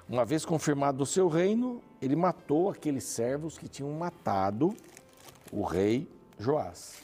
Uma 0.09 0.25
vez 0.25 0.45
confirmado 0.45 1.03
o 1.03 1.07
seu 1.07 1.29
reino, 1.29 1.83
ele 2.01 2.17
matou 2.17 2.71
aqueles 2.71 3.05
servos 3.05 3.59
que 3.59 3.69
tinham 3.69 3.91
matado 3.93 4.75
o 5.53 5.63
rei 5.63 6.09
Joás. 6.39 7.03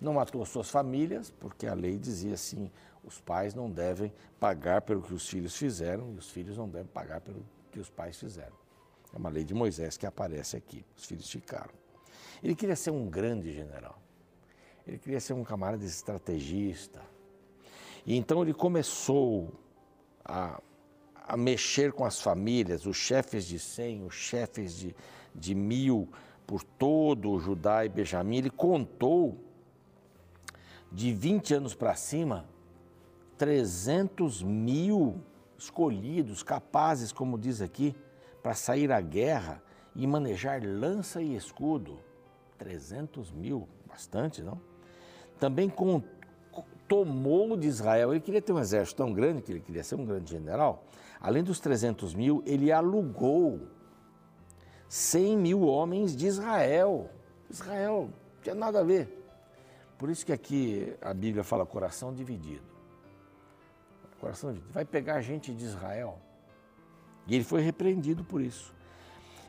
Não 0.00 0.14
matou 0.14 0.42
as 0.42 0.50
suas 0.50 0.68
famílias, 0.68 1.30
porque 1.30 1.66
a 1.66 1.72
lei 1.72 1.96
dizia 1.96 2.34
assim: 2.34 2.70
os 3.02 3.20
pais 3.20 3.54
não 3.54 3.70
devem 3.70 4.12
pagar 4.38 4.82
pelo 4.82 5.00
que 5.00 5.14
os 5.14 5.26
filhos 5.26 5.56
fizeram 5.56 6.12
e 6.12 6.18
os 6.18 6.28
filhos 6.28 6.58
não 6.58 6.68
devem 6.68 6.88
pagar 6.88 7.20
pelo 7.22 7.42
que 7.72 7.80
os 7.80 7.88
pais 7.88 8.18
fizeram. 8.18 8.54
É 9.14 9.16
uma 9.16 9.30
lei 9.30 9.44
de 9.44 9.54
Moisés 9.54 9.96
que 9.96 10.04
aparece 10.04 10.56
aqui. 10.56 10.84
Os 10.96 11.06
filhos 11.06 11.30
ficaram. 11.30 11.85
Ele 12.42 12.54
queria 12.54 12.76
ser 12.76 12.90
um 12.90 13.08
grande 13.08 13.52
general. 13.52 14.00
Ele 14.86 14.98
queria 14.98 15.20
ser 15.20 15.32
um 15.32 15.42
camarada 15.42 15.84
estrategista. 15.84 17.00
E 18.04 18.16
então 18.16 18.42
ele 18.42 18.54
começou 18.54 19.52
a, 20.24 20.60
a 21.14 21.36
mexer 21.36 21.92
com 21.92 22.04
as 22.04 22.20
famílias, 22.20 22.86
os 22.86 22.96
chefes 22.96 23.44
de 23.44 23.58
cem, 23.58 24.04
os 24.04 24.14
chefes 24.14 24.76
de, 24.78 24.94
de 25.34 25.54
mil, 25.54 26.08
por 26.46 26.62
todo 26.62 27.30
o 27.32 27.40
Judá 27.40 27.84
e 27.84 27.88
Benjamim, 27.88 28.36
ele 28.36 28.50
contou 28.50 29.36
de 30.92 31.12
20 31.12 31.54
anos 31.54 31.74
para 31.74 31.94
cima 31.96 32.46
300 33.36 34.42
mil 34.42 35.20
escolhidos, 35.58 36.42
capazes, 36.42 37.12
como 37.12 37.36
diz 37.38 37.60
aqui, 37.60 37.94
para 38.42 38.54
sair 38.54 38.92
à 38.92 39.00
guerra 39.00 39.62
e 39.94 40.06
manejar 40.06 40.62
lança 40.62 41.20
e 41.20 41.34
escudo. 41.34 41.98
300 42.58 43.30
mil, 43.30 43.68
bastante, 43.86 44.42
não? 44.42 44.60
Também 45.38 45.68
com, 45.68 46.02
tomou 46.88 47.56
de 47.56 47.66
Israel, 47.66 48.12
ele 48.12 48.20
queria 48.20 48.40
ter 48.40 48.52
um 48.52 48.58
exército 48.58 48.96
tão 48.96 49.12
grande, 49.12 49.42
que 49.42 49.52
ele 49.52 49.60
queria 49.60 49.84
ser 49.84 49.96
um 49.96 50.04
grande 50.04 50.30
general, 50.30 50.84
além 51.20 51.42
dos 51.42 51.60
300 51.60 52.14
mil, 52.14 52.42
ele 52.46 52.72
alugou 52.72 53.60
100 54.88 55.36
mil 55.36 55.62
homens 55.62 56.14
de 56.14 56.26
Israel. 56.26 57.10
Israel, 57.50 58.10
não 58.10 58.42
tinha 58.42 58.54
nada 58.54 58.80
a 58.80 58.84
ver. 58.84 59.24
Por 59.98 60.10
isso 60.10 60.24
que 60.24 60.32
aqui 60.32 60.94
a 61.00 61.12
Bíblia 61.12 61.42
fala 61.42 61.64
coração 61.64 62.12
dividido. 62.12 62.64
Coração 64.20 64.50
dividido. 64.50 64.72
Vai 64.72 64.84
pegar 64.84 65.20
gente 65.20 65.52
de 65.54 65.64
Israel. 65.64 66.18
E 67.26 67.34
ele 67.34 67.44
foi 67.44 67.60
repreendido 67.60 68.22
por 68.22 68.40
isso. 68.40 68.74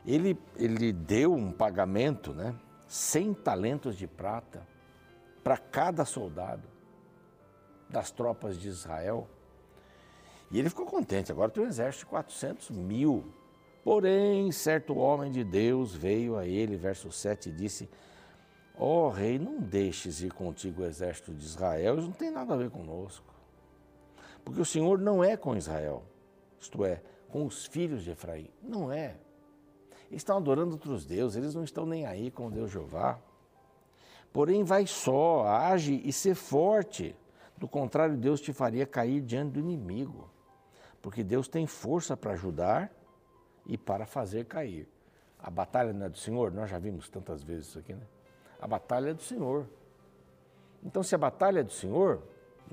Ele, 0.06 0.38
ele 0.56 0.92
deu 0.92 1.34
um 1.34 1.52
pagamento, 1.52 2.32
né? 2.32 2.54
100 2.88 3.34
talentos 3.34 3.96
de 3.96 4.08
prata 4.08 4.66
para 5.44 5.56
cada 5.56 6.04
soldado 6.04 6.66
das 7.88 8.10
tropas 8.10 8.58
de 8.58 8.68
Israel. 8.68 9.28
E 10.50 10.58
ele 10.58 10.68
ficou 10.68 10.86
contente. 10.86 11.30
Agora 11.30 11.50
tem 11.50 11.62
um 11.62 11.68
exército 11.68 12.04
de 12.04 12.10
400 12.10 12.70
mil 12.70 13.32
Porém, 13.88 14.52
certo 14.52 14.94
homem 14.98 15.32
de 15.32 15.42
Deus 15.42 15.94
veio 15.94 16.36
a 16.36 16.46
ele, 16.46 16.76
verso 16.76 17.10
7, 17.10 17.48
e 17.48 17.52
disse: 17.52 17.88
Ó 18.76 19.06
oh, 19.06 19.08
rei, 19.08 19.38
não 19.38 19.58
deixes 19.60 20.20
ir 20.20 20.30
contigo 20.30 20.82
o 20.82 20.84
exército 20.84 21.32
de 21.32 21.42
Israel, 21.42 21.96
isso 21.96 22.06
não 22.06 22.12
tem 22.12 22.30
nada 22.30 22.52
a 22.52 22.56
ver 22.58 22.68
conosco. 22.68 23.32
Porque 24.44 24.60
o 24.60 24.64
Senhor 24.64 24.98
não 24.98 25.24
é 25.24 25.38
com 25.38 25.56
Israel, 25.56 26.02
isto 26.60 26.84
é, 26.84 27.00
com 27.30 27.46
os 27.46 27.64
filhos 27.64 28.04
de 28.04 28.10
Efraim. 28.10 28.50
Não 28.62 28.92
é. 28.92 29.16
Estão 30.10 30.38
adorando 30.38 30.72
outros 30.72 31.04
deuses, 31.04 31.36
eles 31.36 31.54
não 31.54 31.62
estão 31.62 31.84
nem 31.84 32.06
aí 32.06 32.30
com 32.30 32.50
Deus 32.50 32.70
Jeová. 32.70 33.18
Porém, 34.32 34.64
vai 34.64 34.86
só, 34.86 35.46
age 35.46 36.00
e 36.04 36.12
ser 36.12 36.34
forte. 36.34 37.14
Do 37.56 37.68
contrário, 37.68 38.16
Deus 38.16 38.40
te 38.40 38.52
faria 38.52 38.86
cair 38.86 39.20
diante 39.20 39.52
do 39.52 39.60
inimigo. 39.60 40.30
Porque 41.02 41.22
Deus 41.22 41.48
tem 41.48 41.66
força 41.66 42.16
para 42.16 42.32
ajudar 42.32 42.90
e 43.66 43.76
para 43.76 44.06
fazer 44.06 44.46
cair. 44.46 44.88
A 45.38 45.50
batalha 45.50 45.92
não 45.92 46.06
é 46.06 46.08
do 46.08 46.18
Senhor? 46.18 46.52
Nós 46.52 46.70
já 46.70 46.78
vimos 46.78 47.08
tantas 47.08 47.42
vezes 47.42 47.68
isso 47.68 47.78
aqui, 47.78 47.94
né? 47.94 48.06
A 48.60 48.66
batalha 48.66 49.10
é 49.10 49.14
do 49.14 49.22
Senhor. 49.22 49.68
Então, 50.82 51.02
se 51.02 51.14
a 51.14 51.18
batalha 51.18 51.60
é 51.60 51.62
do 51.62 51.72
Senhor, 51.72 52.22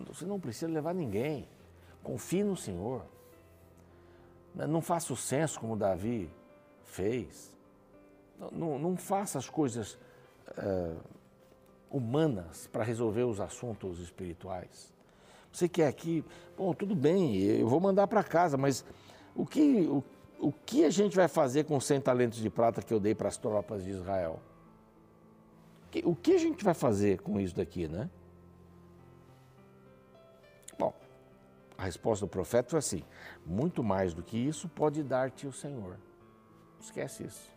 você 0.07 0.25
não 0.25 0.39
precisa 0.39 0.71
levar 0.71 0.93
ninguém. 0.93 1.47
Confie 2.03 2.43
no 2.43 2.55
Senhor. 2.55 3.05
Não 4.53 4.81
faça 4.81 5.11
o 5.11 5.17
censo 5.17 5.59
como 5.59 5.75
Davi 5.75 6.31
fez. 6.85 7.55
Não, 8.51 8.77
não, 8.77 8.97
faça 8.97 9.37
as 9.37 9.49
coisas 9.49 9.97
uh, 10.57 10.99
humanas 11.89 12.67
para 12.67 12.83
resolver 12.83 13.23
os 13.23 13.39
assuntos 13.39 13.99
espirituais. 13.99 14.93
Você 15.51 15.69
quer 15.69 15.87
aqui, 15.87 16.23
bom, 16.57 16.73
tudo 16.73 16.95
bem, 16.95 17.37
eu 17.37 17.67
vou 17.67 17.79
mandar 17.79 18.07
para 18.07 18.23
casa, 18.23 18.57
mas 18.57 18.83
o 19.33 19.45
que, 19.45 19.87
o, 19.87 20.03
o 20.39 20.51
que 20.51 20.83
a 20.83 20.89
gente 20.89 21.15
vai 21.15 21.29
fazer 21.29 21.63
com 21.63 21.77
os 21.77 21.85
100 21.85 22.01
talentos 22.01 22.39
de 22.39 22.49
prata 22.49 22.81
que 22.81 22.93
eu 22.93 22.99
dei 22.99 23.15
para 23.15 23.29
as 23.29 23.37
tropas 23.37 23.83
de 23.83 23.91
Israel? 23.91 24.41
O 26.03 26.13
que 26.13 26.33
a 26.33 26.37
gente 26.37 26.61
vai 26.63 26.73
fazer 26.73 27.21
com 27.21 27.39
isso 27.39 27.55
daqui, 27.55 27.87
né? 27.87 28.09
Bom, 30.77 30.93
a 31.77 31.83
resposta 31.83 32.25
do 32.25 32.29
profeta 32.29 32.71
foi 32.71 32.79
assim: 32.79 33.03
muito 33.45 33.81
mais 33.81 34.13
do 34.13 34.21
que 34.21 34.37
isso 34.37 34.67
pode 34.67 35.01
dar-te 35.01 35.47
o 35.47 35.53
Senhor. 35.53 35.97
Esquece 36.85 37.23
isso. 37.23 37.51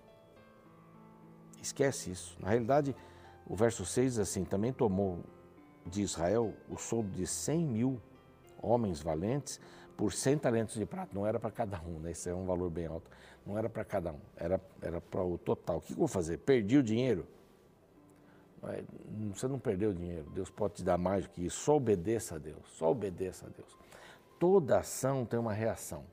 Esquece 1.60 2.10
isso. 2.10 2.36
Na 2.40 2.48
realidade, 2.48 2.96
o 3.46 3.54
verso 3.54 3.84
6 3.84 4.12
diz 4.12 4.18
assim: 4.18 4.42
também 4.42 4.72
tomou 4.72 5.22
de 5.84 6.00
Israel 6.00 6.54
o 6.68 6.78
soldo 6.78 7.10
de 7.10 7.26
100 7.26 7.66
mil 7.66 8.00
homens 8.62 9.02
valentes 9.02 9.60
por 9.96 10.12
100 10.12 10.38
talentos 10.38 10.76
de 10.76 10.86
prata. 10.86 11.10
Não 11.14 11.26
era 11.26 11.38
para 11.38 11.50
cada 11.50 11.78
um, 11.82 12.00
né? 12.00 12.12
Esse 12.12 12.30
é 12.30 12.34
um 12.34 12.46
valor 12.46 12.70
bem 12.70 12.86
alto. 12.86 13.10
Não 13.44 13.58
era 13.58 13.68
para 13.68 13.84
cada 13.84 14.12
um, 14.12 14.20
era, 14.34 14.60
era 14.80 15.00
para 15.00 15.22
o 15.22 15.36
total. 15.36 15.76
O 15.76 15.80
que 15.82 15.92
eu 15.92 15.98
vou 15.98 16.08
fazer? 16.08 16.38
Perdi 16.38 16.78
o 16.78 16.82
dinheiro? 16.82 17.26
Você 19.34 19.46
não 19.46 19.58
perdeu 19.58 19.90
o 19.90 19.94
dinheiro. 19.94 20.28
Deus 20.30 20.50
pode 20.50 20.74
te 20.74 20.82
dar 20.82 20.96
mais 20.96 21.24
do 21.24 21.30
que 21.30 21.44
isso. 21.44 21.60
Só 21.60 21.76
obedeça 21.76 22.36
a 22.36 22.38
Deus. 22.38 22.62
Só 22.76 22.90
obedeça 22.90 23.46
a 23.46 23.50
Deus. 23.50 23.76
Toda 24.38 24.78
ação 24.78 25.26
tem 25.26 25.38
uma 25.38 25.52
reação. 25.52 26.04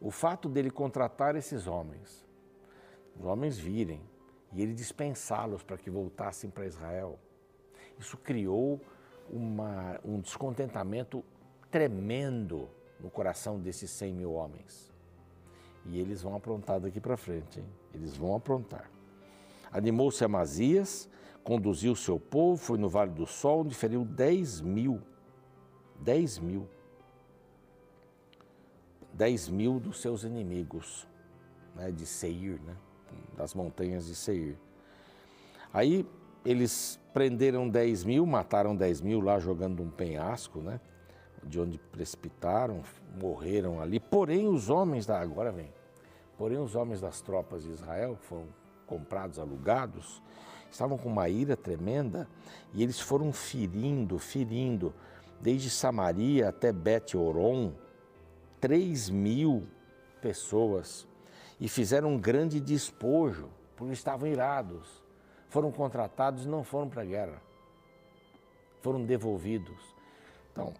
O 0.00 0.10
fato 0.10 0.48
dele 0.48 0.70
contratar 0.70 1.36
esses 1.36 1.66
homens, 1.66 2.26
os 3.18 3.24
homens 3.24 3.58
virem 3.58 4.00
e 4.52 4.62
ele 4.62 4.74
dispensá-los 4.74 5.62
para 5.62 5.76
que 5.76 5.90
voltassem 5.90 6.50
para 6.50 6.66
Israel, 6.66 7.18
isso 7.98 8.16
criou 8.16 8.80
uma, 9.30 9.98
um 10.04 10.20
descontentamento 10.20 11.24
tremendo 11.70 12.68
no 13.00 13.10
coração 13.10 13.58
desses 13.58 13.90
100 13.90 14.14
mil 14.14 14.32
homens. 14.32 14.92
E 15.84 16.00
eles 16.00 16.22
vão 16.22 16.34
aprontar 16.34 16.80
daqui 16.80 17.00
para 17.00 17.16
frente, 17.16 17.60
hein? 17.60 17.66
Eles 17.94 18.16
vão 18.16 18.34
aprontar. 18.34 18.90
Animou-se 19.70 20.24
Amazias, 20.24 21.08
conduziu 21.44 21.94
seu 21.94 22.18
povo, 22.18 22.56
foi 22.56 22.78
no 22.78 22.88
Vale 22.88 23.12
do 23.12 23.26
Sol, 23.26 23.60
onde 23.60 23.74
feriu 23.74 24.04
10 24.04 24.60
mil. 24.60 25.00
10 26.00 26.38
mil. 26.38 26.68
10 29.16 29.48
mil 29.48 29.80
dos 29.80 30.00
seus 30.00 30.24
inimigos, 30.24 31.06
né, 31.74 31.90
de 31.90 32.06
Seir, 32.06 32.60
né, 32.62 32.76
das 33.36 33.54
montanhas 33.54 34.06
de 34.06 34.14
Seir. 34.14 34.56
Aí 35.72 36.06
eles 36.44 37.00
prenderam 37.12 37.68
10 37.68 38.04
mil, 38.04 38.24
mataram 38.26 38.76
10 38.76 39.00
mil 39.00 39.20
lá 39.20 39.38
jogando 39.38 39.82
um 39.82 39.90
penhasco, 39.90 40.60
né? 40.60 40.80
de 41.46 41.60
onde 41.60 41.78
precipitaram, 41.78 42.82
morreram 43.20 43.80
ali. 43.80 44.00
Porém, 44.00 44.48
os 44.48 44.68
homens 44.68 45.06
da. 45.06 45.20
Agora 45.20 45.52
vem. 45.52 45.72
Porém, 46.36 46.58
os 46.58 46.74
homens 46.74 47.00
das 47.00 47.20
tropas 47.20 47.62
de 47.62 47.70
Israel 47.70 48.16
foram 48.22 48.46
comprados, 48.86 49.38
alugados, 49.38 50.22
estavam 50.70 50.98
com 50.98 51.08
uma 51.08 51.28
ira 51.28 51.56
tremenda 51.56 52.28
e 52.74 52.82
eles 52.82 53.00
foram 53.00 53.32
ferindo, 53.32 54.18
ferindo, 54.18 54.94
desde 55.40 55.70
Samaria 55.70 56.48
até 56.48 56.72
Bet-Oron, 56.72 57.72
três 58.66 59.08
mil 59.08 59.64
pessoas 60.20 61.06
e 61.60 61.68
fizeram 61.68 62.14
um 62.14 62.18
grande 62.18 62.58
despojo, 62.58 63.48
porque 63.76 63.92
estavam 63.92 64.26
irados. 64.26 65.04
Foram 65.48 65.70
contratados 65.70 66.44
e 66.44 66.48
não 66.48 66.64
foram 66.64 66.88
para 66.88 67.02
a 67.02 67.04
guerra. 67.04 67.40
Foram 68.80 69.04
devolvidos. 69.04 69.80
Então, 70.50 70.74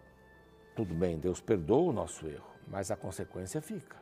tudo 0.74 0.92
bem, 0.96 1.16
Deus 1.16 1.40
perdoa 1.40 1.90
o 1.90 1.92
nosso 1.92 2.26
erro, 2.26 2.50
mas 2.66 2.90
a 2.90 2.96
consequência 2.96 3.62
fica. 3.62 3.96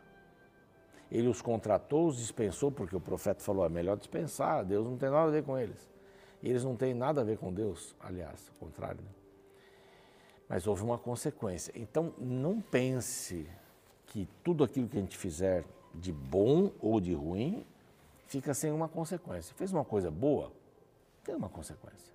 Ele 1.12 1.29
os 1.29 1.43
contratou, 1.43 2.07
os 2.07 2.17
dispensou, 2.17 2.73
porque 2.73 2.97
o 2.97 3.00
profeta 3.00 3.45
falou: 3.45 3.67
é 3.67 3.69
melhor 3.69 3.99
dispensar, 3.99 4.64
Deus 4.64 4.87
não 4.87 4.97
tem 4.97 5.11
nada 5.11 5.29
a 5.29 5.31
ver 5.31 5.45
com 5.45 5.59
eles. 5.59 5.93
E 6.43 6.49
eles 6.49 6.64
não 6.64 6.75
têm 6.75 6.95
nada 6.95 7.21
a 7.21 7.25
ver 7.25 7.37
com 7.37 7.53
Deus, 7.53 7.95
aliás, 8.00 8.49
ao 8.49 8.67
contrário. 8.67 9.03
Né? 9.03 9.11
Mas 10.49 10.67
houve 10.67 10.83
uma 10.83 10.97
consequência. 10.97 11.71
Então, 11.76 12.14
não 12.19 12.62
pense 12.62 13.47
que 14.14 14.28
tudo 14.44 14.62
aquilo 14.62 14.88
que 14.88 14.97
a 14.97 15.00
gente 15.00 15.18
fizer 15.18 15.64
de 15.92 16.12
bom 16.12 16.71
ou 16.80 17.00
de 17.00 17.12
ruim 17.12 17.66
fica 18.28 18.54
sem 18.54 18.71
uma 18.71 18.88
consequência. 18.88 19.52
Fez 19.56 19.73
uma 19.73 19.85
coisa 19.85 20.09
boa, 20.09 20.52
tem 21.25 21.35
uma 21.35 21.49
consequência. 21.49 22.14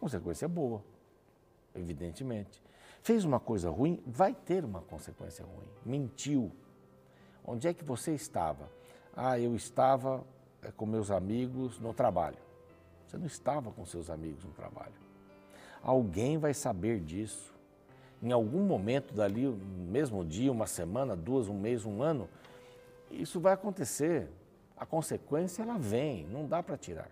Consequência 0.00 0.48
boa, 0.48 0.82
evidentemente. 1.76 2.60
Fez 3.04 3.24
uma 3.24 3.38
coisa 3.38 3.70
ruim, 3.70 4.02
vai 4.04 4.34
ter 4.34 4.64
uma 4.64 4.80
consequência 4.80 5.44
ruim. 5.44 5.68
Mentiu. 5.86 6.50
Onde 7.44 7.68
é 7.68 7.72
que 7.72 7.84
você 7.84 8.16
estava? 8.16 8.68
Ah, 9.14 9.38
eu 9.38 9.54
estava 9.54 10.26
eh, 10.60 10.72
com 10.76 10.86
meus 10.86 11.08
amigos 11.08 11.78
no 11.78 11.94
trabalho. 11.94 12.38
Você 13.06 13.16
não 13.16 13.26
estava 13.26 13.70
com 13.70 13.86
seus 13.86 14.10
amigos 14.10 14.44
no 14.44 14.50
trabalho. 14.50 14.92
Alguém 15.80 16.36
vai 16.36 16.52
saber 16.52 16.98
disso. 16.98 17.54
Em 18.22 18.32
algum 18.32 18.62
momento 18.64 19.14
dali, 19.14 19.46
mesmo 19.46 20.24
dia, 20.24 20.50
uma 20.50 20.66
semana, 20.66 21.14
duas, 21.14 21.48
um 21.48 21.58
mês, 21.58 21.84
um 21.84 22.02
ano, 22.02 22.28
isso 23.10 23.40
vai 23.40 23.52
acontecer. 23.52 24.28
A 24.76 24.84
consequência 24.84 25.62
ela 25.62 25.78
vem, 25.78 26.26
não 26.26 26.46
dá 26.46 26.62
para 26.62 26.76
tirar. 26.76 27.10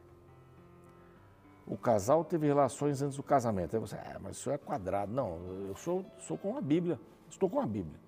O 1.67 1.77
casal 1.77 2.25
teve 2.25 2.47
relações 2.47 3.03
antes 3.03 3.17
do 3.17 3.23
casamento. 3.23 3.75
Aí 3.75 3.81
você, 3.81 3.97
é, 3.97 4.17
mas 4.21 4.37
isso 4.37 4.51
é 4.51 4.59
quadrado. 4.59 5.13
Não, 5.13 5.39
eu 5.69 5.75
sou, 5.75 6.05
sou 6.19 6.39
com 6.39 6.57
a 6.57 6.61
Bíblia. 6.61 6.99
Estou 7.29 7.51
com 7.51 7.61
a 7.61 7.67
Bíblia. 7.67 7.99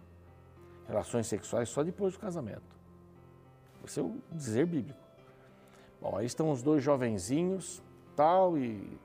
Relações 0.87 1.27
sexuais 1.27 1.69
só 1.69 1.83
depois 1.83 2.15
do 2.15 2.21
casamento. 2.21 2.79
Esse 3.85 4.01
é 4.01 4.03
o 4.03 4.17
dizer 4.33 4.67
bíblico. 4.67 4.99
Bom, 6.01 6.17
aí 6.17 6.27
estão 6.27 6.51
os 6.51 6.63
dois 6.63 6.83
jovenzinhos, 6.83 7.83
tal, 8.15 8.57
e 8.57 8.99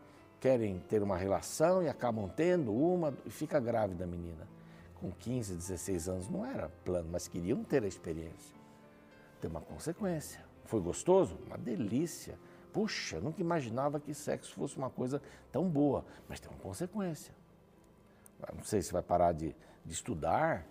querem 0.43 0.77
ter 0.89 1.01
uma 1.01 1.15
relação 1.15 1.81
e 1.81 1.87
acabam 1.87 2.27
tendo 2.27 2.73
uma 2.75 3.13
e 3.25 3.29
fica 3.29 3.61
grávida 3.61 4.03
a 4.03 4.07
menina. 4.07 4.45
Com 4.95 5.09
15, 5.09 5.55
16 5.55 6.09
anos 6.09 6.27
não 6.27 6.45
era 6.45 6.67
plano, 6.83 7.07
mas 7.09 7.29
queriam 7.29 7.63
ter 7.63 7.81
a 7.81 7.87
experiência. 7.87 8.53
Tem 9.39 9.49
uma 9.49 9.61
consequência. 9.61 10.43
Foi 10.65 10.81
gostoso? 10.81 11.39
Uma 11.47 11.57
delícia. 11.57 12.37
Puxa, 12.73 13.21
nunca 13.21 13.39
imaginava 13.39 14.01
que 14.01 14.13
sexo 14.13 14.53
fosse 14.53 14.75
uma 14.75 14.89
coisa 14.89 15.21
tão 15.49 15.69
boa, 15.69 16.03
mas 16.27 16.41
tem 16.41 16.51
uma 16.51 16.59
consequência. 16.59 17.33
Não 18.53 18.65
sei 18.65 18.81
se 18.81 18.91
vai 18.91 19.01
parar 19.01 19.31
de, 19.31 19.55
de 19.85 19.93
estudar, 19.93 20.67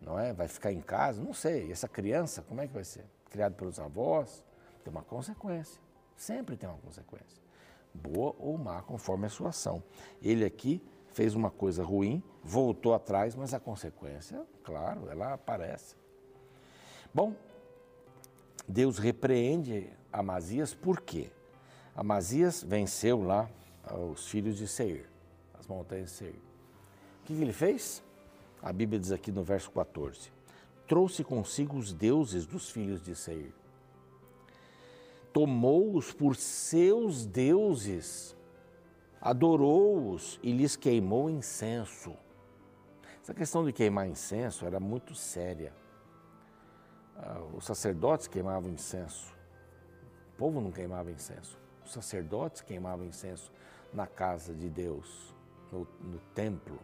não 0.00 0.20
é? 0.20 0.32
Vai 0.32 0.46
ficar 0.46 0.70
em 0.70 0.80
casa, 0.80 1.20
não 1.20 1.34
sei. 1.34 1.66
E 1.66 1.72
essa 1.72 1.88
criança, 1.88 2.42
como 2.42 2.60
é 2.60 2.68
que 2.68 2.72
vai 2.72 2.84
ser? 2.84 3.04
Criado 3.28 3.56
pelos 3.56 3.80
avós, 3.80 4.44
tem 4.84 4.92
uma 4.92 5.02
consequência. 5.02 5.82
Sempre 6.14 6.56
tem 6.56 6.68
uma 6.68 6.78
consequência. 6.78 7.49
Boa 7.92 8.34
ou 8.38 8.56
má, 8.56 8.82
conforme 8.82 9.26
a 9.26 9.30
sua 9.30 9.48
ação. 9.48 9.82
Ele 10.22 10.44
aqui 10.44 10.82
fez 11.12 11.34
uma 11.34 11.50
coisa 11.50 11.82
ruim, 11.82 12.22
voltou 12.42 12.94
atrás, 12.94 13.34
mas 13.34 13.52
a 13.52 13.60
consequência, 13.60 14.46
claro, 14.62 15.08
ela 15.08 15.34
aparece. 15.34 15.96
Bom, 17.12 17.34
Deus 18.68 18.98
repreende 18.98 19.90
Amazias 20.12 20.74
por 20.74 21.00
quê? 21.00 21.30
Amazias 21.94 22.62
venceu 22.62 23.22
lá 23.22 23.48
os 24.12 24.28
filhos 24.28 24.56
de 24.56 24.66
Seir, 24.66 25.08
as 25.58 25.66
montanhas 25.66 26.10
de 26.10 26.16
Seir. 26.16 26.42
O 27.20 27.24
que 27.24 27.32
ele 27.32 27.52
fez? 27.52 28.02
A 28.62 28.72
Bíblia 28.72 28.98
diz 28.98 29.12
aqui 29.12 29.32
no 29.32 29.42
verso 29.42 29.70
14: 29.70 30.32
trouxe 30.86 31.22
consigo 31.22 31.76
os 31.76 31.92
deuses 31.92 32.46
dos 32.46 32.70
filhos 32.70 33.02
de 33.02 33.14
Seir. 33.14 33.52
Tomou-os 35.32 36.12
por 36.12 36.34
seus 36.36 37.24
deuses, 37.24 38.36
adorou-os 39.20 40.40
e 40.42 40.52
lhes 40.52 40.76
queimou 40.76 41.30
incenso. 41.30 42.16
Essa 43.22 43.34
questão 43.34 43.64
de 43.64 43.72
queimar 43.72 44.08
incenso 44.08 44.66
era 44.66 44.80
muito 44.80 45.14
séria. 45.14 45.72
Ah, 47.16 47.40
os 47.54 47.64
sacerdotes 47.64 48.26
queimavam 48.26 48.70
incenso 48.70 49.40
povo 50.40 50.58
não 50.58 50.72
queimava 50.72 51.10
incenso. 51.10 51.58
Os 51.84 51.92
sacerdotes 51.92 52.62
queimavam 52.62 53.04
incenso 53.04 53.52
na 53.92 54.06
casa 54.06 54.54
de 54.54 54.70
Deus, 54.70 55.34
no, 55.70 55.86
no 56.00 56.18
templo. 56.34 56.78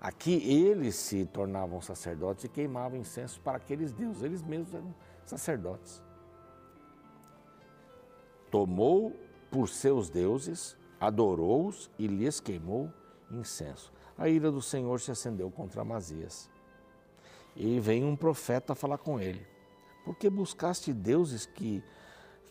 Aqui 0.00 0.34
eles 0.52 0.96
se 0.96 1.24
tornavam 1.26 1.80
sacerdotes 1.80 2.44
e 2.44 2.48
queimavam 2.48 2.98
incenso 2.98 3.40
para 3.40 3.58
aqueles 3.58 3.92
deuses. 3.92 4.24
Eles 4.24 4.42
mesmos 4.42 4.74
eram 4.74 4.92
sacerdotes. 5.24 6.02
Tomou 8.54 9.12
por 9.50 9.68
seus 9.68 10.08
deuses, 10.08 10.76
adorou-os 11.00 11.90
e 11.98 12.06
lhes 12.06 12.38
queimou 12.38 12.88
incenso. 13.28 13.92
A 14.16 14.28
ira 14.28 14.48
do 14.48 14.62
Senhor 14.62 15.00
se 15.00 15.10
acendeu 15.10 15.50
contra 15.50 15.82
Amazias. 15.82 16.48
E 17.56 17.80
vem 17.80 18.04
um 18.04 18.14
profeta 18.14 18.72
falar 18.72 18.98
com 18.98 19.18
ele. 19.18 19.44
Porque 20.04 20.30
buscaste 20.30 20.92
deuses 20.92 21.46
que 21.46 21.82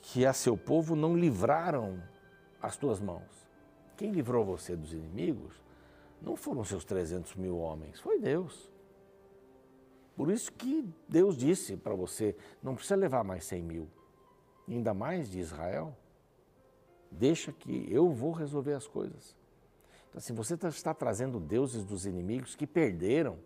que 0.01 0.25
a 0.25 0.33
seu 0.33 0.57
povo 0.57 0.93
não 0.93 1.15
livraram 1.15 2.03
as 2.61 2.75
tuas 2.75 2.99
mãos. 2.99 3.47
Quem 3.95 4.11
livrou 4.11 4.43
você 4.43 4.75
dos 4.75 4.91
inimigos 4.91 5.53
não 6.21 6.35
foram 6.35 6.65
seus 6.65 6.83
300 6.83 7.33
mil 7.35 7.57
homens, 7.57 8.01
foi 8.01 8.19
Deus. 8.19 8.69
Por 10.17 10.29
isso 10.29 10.51
que 10.51 10.85
Deus 11.07 11.37
disse 11.37 11.77
para 11.77 11.95
você: 11.95 12.35
não 12.61 12.75
precisa 12.75 12.97
levar 12.97 13.23
mais 13.23 13.45
100 13.45 13.63
mil, 13.63 13.89
ainda 14.67 14.93
mais 14.93 15.29
de 15.29 15.39
Israel. 15.39 15.95
Deixa 17.11 17.51
que 17.51 17.87
eu 17.91 18.09
vou 18.11 18.31
resolver 18.31 18.73
as 18.73 18.87
coisas. 18.87 19.35
Então, 20.09 20.19
assim, 20.19 20.33
você 20.33 20.57
tá, 20.57 20.69
está 20.69 20.93
trazendo 20.93 21.39
deuses 21.39 21.83
dos 21.85 22.05
inimigos 22.05 22.55
que 22.55 22.65
perderam 22.65 23.37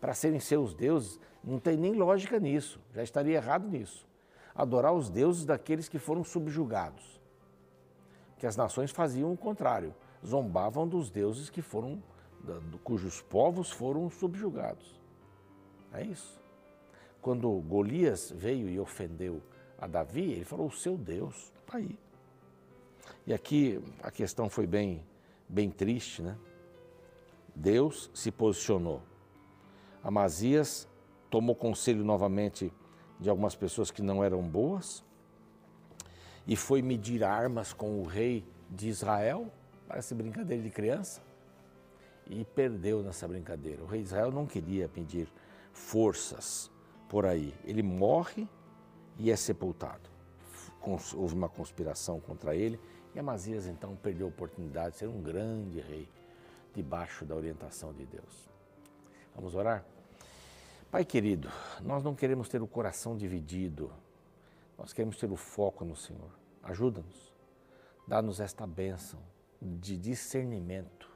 para 0.00 0.14
serem 0.14 0.38
seus 0.38 0.74
deuses, 0.74 1.18
não 1.42 1.58
tem 1.58 1.76
nem 1.76 1.94
lógica 1.94 2.38
nisso, 2.38 2.78
já 2.92 3.02
estaria 3.02 3.36
errado 3.36 3.66
nisso 3.68 4.06
adorar 4.56 4.92
os 4.92 5.10
deuses 5.10 5.44
daqueles 5.44 5.88
que 5.88 5.98
foram 5.98 6.24
subjugados. 6.24 7.20
Que 8.38 8.46
as 8.46 8.56
nações 8.56 8.90
faziam 8.90 9.32
o 9.32 9.36
contrário, 9.36 9.94
zombavam 10.24 10.88
dos 10.88 11.10
deuses 11.10 11.50
que 11.50 11.60
foram, 11.60 12.02
cujos 12.82 13.20
povos 13.20 13.70
foram 13.70 14.08
subjugados. 14.08 14.98
É 15.92 16.02
isso. 16.02 16.40
Quando 17.20 17.50
Golias 17.60 18.32
veio 18.34 18.68
e 18.68 18.78
ofendeu 18.80 19.42
a 19.78 19.86
Davi, 19.86 20.32
ele 20.32 20.44
falou: 20.44 20.66
o 20.66 20.72
seu 20.72 20.96
Deus 20.96 21.52
está 21.60 21.78
aí. 21.78 21.98
E 23.26 23.32
aqui 23.32 23.80
a 24.02 24.10
questão 24.10 24.48
foi 24.48 24.66
bem, 24.66 25.02
bem 25.48 25.70
triste, 25.70 26.22
né? 26.22 26.36
Deus 27.54 28.10
se 28.12 28.30
posicionou. 28.30 29.02
Amazias 30.02 30.88
tomou 31.30 31.54
conselho 31.54 32.04
novamente 32.04 32.72
de 33.18 33.28
algumas 33.30 33.54
pessoas 33.54 33.90
que 33.90 34.02
não 34.02 34.22
eram 34.22 34.42
boas 34.42 35.04
e 36.46 36.54
foi 36.54 36.80
medir 36.80 37.24
armas 37.24 37.72
com 37.72 38.00
o 38.00 38.04
rei 38.04 38.44
de 38.70 38.88
Israel, 38.88 39.50
parece 39.88 40.14
brincadeira 40.14 40.62
de 40.62 40.70
criança, 40.70 41.20
e 42.28 42.44
perdeu 42.44 43.02
nessa 43.02 43.26
brincadeira. 43.26 43.82
O 43.82 43.86
rei 43.86 44.00
de 44.00 44.06
Israel 44.06 44.30
não 44.30 44.46
queria 44.46 44.88
medir 44.94 45.28
forças 45.72 46.70
por 47.08 47.26
aí. 47.26 47.52
Ele 47.64 47.82
morre 47.82 48.48
e 49.18 49.30
é 49.30 49.36
sepultado. 49.36 50.08
Houve 51.14 51.34
uma 51.34 51.48
conspiração 51.48 52.20
contra 52.20 52.54
ele 52.54 52.78
e 53.14 53.18
Amazias 53.18 53.66
então 53.66 53.96
perdeu 53.96 54.26
a 54.26 54.28
oportunidade 54.28 54.92
de 54.92 54.98
ser 54.98 55.08
um 55.08 55.20
grande 55.20 55.80
rei 55.80 56.08
debaixo 56.74 57.24
da 57.24 57.34
orientação 57.34 57.92
de 57.92 58.04
Deus. 58.04 58.48
Vamos 59.34 59.54
orar? 59.54 59.84
Pai 60.90 61.04
querido, 61.04 61.50
nós 61.82 62.04
não 62.04 62.14
queremos 62.14 62.48
ter 62.48 62.62
o 62.62 62.66
coração 62.66 63.16
dividido, 63.16 63.90
nós 64.78 64.92
queremos 64.92 65.16
ter 65.16 65.30
o 65.30 65.36
foco 65.36 65.84
no 65.84 65.96
Senhor. 65.96 66.30
Ajuda-nos, 66.62 67.34
dá-nos 68.06 68.38
esta 68.38 68.66
bênção 68.66 69.20
de 69.60 69.96
discernimento, 69.96 71.10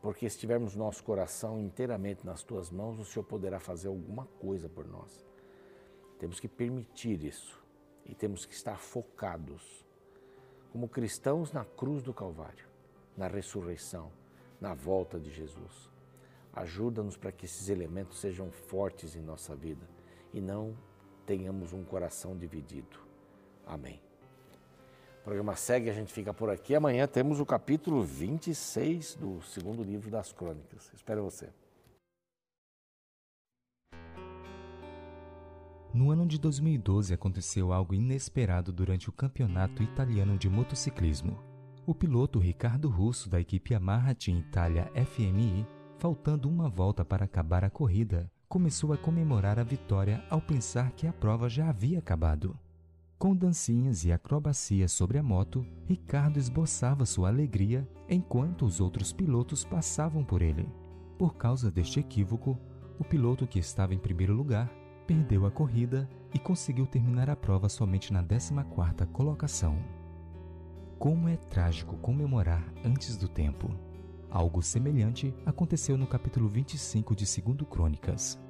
porque 0.00 0.28
se 0.28 0.38
tivermos 0.38 0.74
nosso 0.74 1.02
coração 1.02 1.60
inteiramente 1.60 2.26
nas 2.26 2.42
tuas 2.42 2.70
mãos, 2.70 2.98
o 2.98 3.04
Senhor 3.04 3.24
poderá 3.24 3.58
fazer 3.58 3.88
alguma 3.88 4.26
coisa 4.40 4.68
por 4.68 4.86
nós. 4.86 5.24
Temos 6.22 6.38
que 6.38 6.46
permitir 6.46 7.24
isso 7.24 7.60
e 8.06 8.14
temos 8.14 8.46
que 8.46 8.54
estar 8.54 8.78
focados 8.78 9.84
como 10.70 10.88
cristãos 10.88 11.50
na 11.50 11.64
cruz 11.64 12.00
do 12.00 12.14
Calvário, 12.14 12.64
na 13.16 13.26
ressurreição, 13.26 14.12
na 14.60 14.72
volta 14.72 15.18
de 15.18 15.32
Jesus. 15.32 15.90
Ajuda-nos 16.52 17.16
para 17.16 17.32
que 17.32 17.44
esses 17.44 17.68
elementos 17.68 18.20
sejam 18.20 18.52
fortes 18.52 19.16
em 19.16 19.20
nossa 19.20 19.56
vida 19.56 19.84
e 20.32 20.40
não 20.40 20.78
tenhamos 21.26 21.72
um 21.72 21.82
coração 21.82 22.38
dividido. 22.38 23.00
Amém. 23.66 24.00
O 25.22 25.24
programa 25.24 25.56
segue, 25.56 25.90
a 25.90 25.92
gente 25.92 26.12
fica 26.12 26.32
por 26.32 26.50
aqui. 26.50 26.72
Amanhã 26.72 27.08
temos 27.08 27.40
o 27.40 27.44
capítulo 27.44 28.00
26 28.00 29.16
do 29.16 29.42
segundo 29.42 29.82
livro 29.82 30.08
das 30.08 30.30
Crônicas. 30.30 30.88
Espero 30.94 31.24
você. 31.24 31.48
No 35.94 36.10
ano 36.10 36.26
de 36.26 36.38
2012 36.38 37.12
aconteceu 37.12 37.70
algo 37.70 37.94
inesperado 37.94 38.72
durante 38.72 39.10
o 39.10 39.12
campeonato 39.12 39.82
italiano 39.82 40.38
de 40.38 40.48
motociclismo. 40.48 41.38
O 41.84 41.94
piloto 41.94 42.38
Ricardo 42.38 42.88
Russo 42.88 43.28
da 43.28 43.38
equipe 43.38 43.74
Yamaha 43.74 44.14
Team 44.14 44.38
Italia 44.38 44.90
FMI, 44.94 45.66
faltando 45.98 46.48
uma 46.48 46.66
volta 46.66 47.04
para 47.04 47.26
acabar 47.26 47.62
a 47.62 47.68
corrida, 47.68 48.30
começou 48.48 48.94
a 48.94 48.96
comemorar 48.96 49.58
a 49.58 49.62
vitória 49.62 50.24
ao 50.30 50.40
pensar 50.40 50.92
que 50.92 51.06
a 51.06 51.12
prova 51.12 51.46
já 51.46 51.68
havia 51.68 51.98
acabado. 51.98 52.58
Com 53.18 53.36
dancinhas 53.36 54.02
e 54.06 54.12
acrobacias 54.12 54.92
sobre 54.92 55.18
a 55.18 55.22
moto, 55.22 55.64
Ricardo 55.86 56.38
esboçava 56.38 57.04
sua 57.04 57.28
alegria 57.28 57.86
enquanto 58.08 58.64
os 58.64 58.80
outros 58.80 59.12
pilotos 59.12 59.62
passavam 59.62 60.24
por 60.24 60.40
ele. 60.40 60.66
Por 61.18 61.36
causa 61.36 61.70
deste 61.70 62.00
equívoco, 62.00 62.58
o 62.98 63.04
piloto 63.04 63.46
que 63.46 63.58
estava 63.58 63.94
em 63.94 63.98
primeiro 63.98 64.32
lugar 64.32 64.72
perdeu 65.14 65.46
a 65.46 65.50
corrida 65.50 66.08
e 66.32 66.38
conseguiu 66.38 66.86
terminar 66.86 67.28
a 67.28 67.36
prova 67.36 67.68
somente 67.68 68.12
na 68.12 68.24
14ª 68.24 69.06
colocação. 69.06 69.78
Como 70.98 71.28
é 71.28 71.36
trágico 71.36 71.96
comemorar 71.98 72.64
antes 72.84 73.16
do 73.16 73.28
tempo. 73.28 73.70
Algo 74.30 74.62
semelhante 74.62 75.34
aconteceu 75.44 75.98
no 75.98 76.06
capítulo 76.06 76.48
25 76.48 77.14
de 77.14 77.24
2 77.24 77.68
Crônicas 77.68 78.40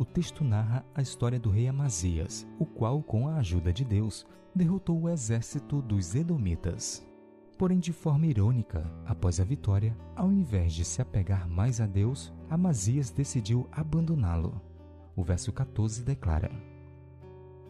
o 0.00 0.04
texto 0.04 0.42
narra 0.42 0.82
a 0.94 1.02
história 1.02 1.38
do 1.38 1.50
rei 1.50 1.68
Amazias, 1.68 2.46
o 2.58 2.64
qual, 2.64 3.02
com 3.02 3.28
a 3.28 3.36
ajuda 3.36 3.70
de 3.70 3.84
Deus, 3.84 4.26
derrotou 4.54 4.98
o 4.98 5.10
exército 5.10 5.82
dos 5.82 6.14
Edomitas. 6.14 7.06
Porém, 7.58 7.78
de 7.78 7.92
forma 7.92 8.26
irônica, 8.26 8.90
após 9.04 9.40
a 9.40 9.44
vitória, 9.44 9.94
ao 10.16 10.32
invés 10.32 10.72
de 10.72 10.86
se 10.86 11.02
apegar 11.02 11.46
mais 11.46 11.82
a 11.82 11.86
Deus, 11.86 12.32
Amazias 12.48 13.10
decidiu 13.10 13.68
abandoná-lo. 13.70 14.58
O 15.20 15.22
verso 15.22 15.52
14 15.52 16.02
declara: 16.02 16.50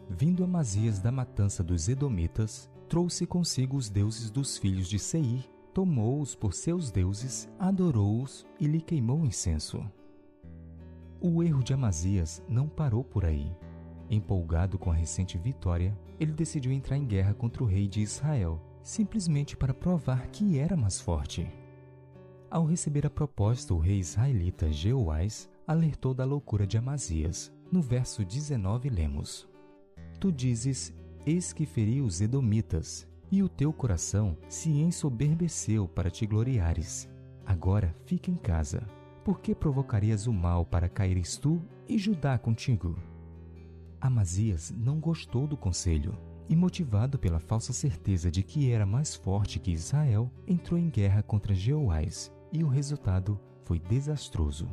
Vindo 0.09 0.41
Amazias 0.41 0.99
da 0.99 1.11
matança 1.11 1.61
dos 1.61 1.89
Edomitas, 1.89 2.71
trouxe 2.87 3.27
consigo 3.27 3.75
os 3.75 3.89
deuses 3.89 4.29
dos 4.29 4.57
filhos 4.57 4.87
de 4.87 4.97
Seir, 4.97 5.43
tomou-os 5.73 6.33
por 6.33 6.53
seus 6.53 6.89
deuses, 6.91 7.49
adorou-os 7.59 8.47
e 8.57 8.67
lhe 8.67 8.79
queimou 8.79 9.25
incenso. 9.25 9.83
O 11.19 11.43
erro 11.43 11.61
de 11.61 11.73
Amazias 11.73 12.41
não 12.47 12.69
parou 12.69 13.03
por 13.03 13.25
aí. 13.25 13.53
Empolgado 14.09 14.79
com 14.79 14.89
a 14.89 14.95
recente 14.95 15.37
vitória, 15.37 15.93
ele 16.21 16.31
decidiu 16.31 16.71
entrar 16.71 16.95
em 16.95 17.05
guerra 17.05 17.33
contra 17.33 17.61
o 17.61 17.67
rei 17.67 17.85
de 17.85 17.99
Israel, 17.99 18.61
simplesmente 18.81 19.57
para 19.57 19.73
provar 19.73 20.27
que 20.27 20.57
era 20.57 20.77
mais 20.77 21.01
forte. 21.01 21.51
Ao 22.49 22.63
receber 22.63 23.05
a 23.05 23.09
proposta, 23.09 23.73
o 23.73 23.77
rei 23.77 23.99
israelita 23.99 24.71
Jeoás 24.71 25.50
alertou 25.67 26.13
da 26.13 26.25
loucura 26.25 26.65
de 26.65 26.77
Amazias. 26.77 27.51
No 27.71 27.81
verso 27.81 28.25
19 28.25 28.89
lemos: 28.89 29.47
Tu 30.19 30.31
dizes: 30.31 30.93
Eis 31.25 31.53
que 31.53 31.65
feri 31.65 32.01
os 32.01 32.21
edomitas, 32.21 33.07
e 33.31 33.41
o 33.41 33.49
teu 33.49 33.71
coração 33.71 34.37
se 34.49 34.69
ensoberbeceu 34.69 35.87
para 35.87 36.09
te 36.09 36.25
gloriares. 36.25 37.09
Agora 37.45 37.95
fica 38.05 38.29
em 38.29 38.35
casa, 38.35 38.85
por 39.23 39.39
que 39.39 39.55
provocarias 39.55 40.27
o 40.27 40.33
mal 40.33 40.65
para 40.65 40.89
caíres 40.89 41.37
tu 41.37 41.61
e 41.87 41.97
Judá 41.97 42.37
contigo? 42.37 42.97
Amazias 43.99 44.73
não 44.75 44.99
gostou 44.99 45.45
do 45.45 45.55
conselho 45.55 46.17
e, 46.49 46.55
motivado 46.55 47.19
pela 47.19 47.39
falsa 47.39 47.71
certeza 47.71 48.31
de 48.31 48.43
que 48.43 48.71
era 48.71 48.85
mais 48.85 49.15
forte 49.15 49.59
que 49.59 49.71
Israel, 49.71 50.29
entrou 50.47 50.77
em 50.77 50.89
guerra 50.89 51.21
contra 51.21 51.53
Jeoás 51.53 52.31
e 52.51 52.63
o 52.63 52.67
resultado 52.67 53.39
foi 53.63 53.79
desastroso. 53.79 54.67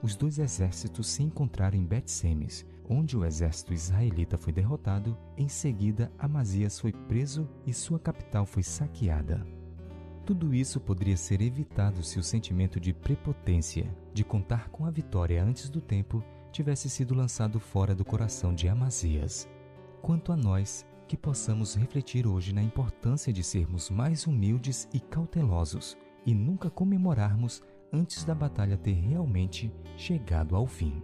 Os 0.00 0.14
dois 0.14 0.38
exércitos 0.38 1.08
se 1.08 1.22
encontraram 1.22 1.76
em 1.76 1.84
Bet-Semes, 1.84 2.64
onde 2.88 3.16
o 3.16 3.24
exército 3.24 3.74
israelita 3.74 4.38
foi 4.38 4.52
derrotado. 4.52 5.16
Em 5.36 5.48
seguida, 5.48 6.10
Amazias 6.18 6.78
foi 6.78 6.92
preso 6.92 7.48
e 7.66 7.72
sua 7.72 7.98
capital 7.98 8.46
foi 8.46 8.62
saqueada. 8.62 9.44
Tudo 10.24 10.54
isso 10.54 10.78
poderia 10.78 11.16
ser 11.16 11.40
evitado 11.40 12.02
se 12.02 12.18
o 12.18 12.22
sentimento 12.22 12.78
de 12.78 12.92
prepotência, 12.92 13.92
de 14.12 14.22
contar 14.22 14.68
com 14.68 14.84
a 14.84 14.90
vitória 14.90 15.42
antes 15.42 15.68
do 15.68 15.80
tempo, 15.80 16.22
tivesse 16.52 16.88
sido 16.88 17.14
lançado 17.14 17.58
fora 17.58 17.94
do 17.94 18.04
coração 18.04 18.54
de 18.54 18.68
Amazias. 18.68 19.48
Quanto 20.00 20.30
a 20.30 20.36
nós, 20.36 20.86
que 21.08 21.16
possamos 21.16 21.74
refletir 21.74 22.26
hoje 22.26 22.52
na 22.52 22.62
importância 22.62 23.32
de 23.32 23.42
sermos 23.42 23.90
mais 23.90 24.26
humildes 24.26 24.86
e 24.92 25.00
cautelosos 25.00 25.96
e 26.26 26.34
nunca 26.34 26.68
comemorarmos 26.68 27.62
antes 27.92 28.24
da 28.24 28.34
batalha 28.34 28.76
ter 28.76 28.92
realmente 28.92 29.72
chegado 29.96 30.54
ao 30.54 30.66
fim. 30.66 31.02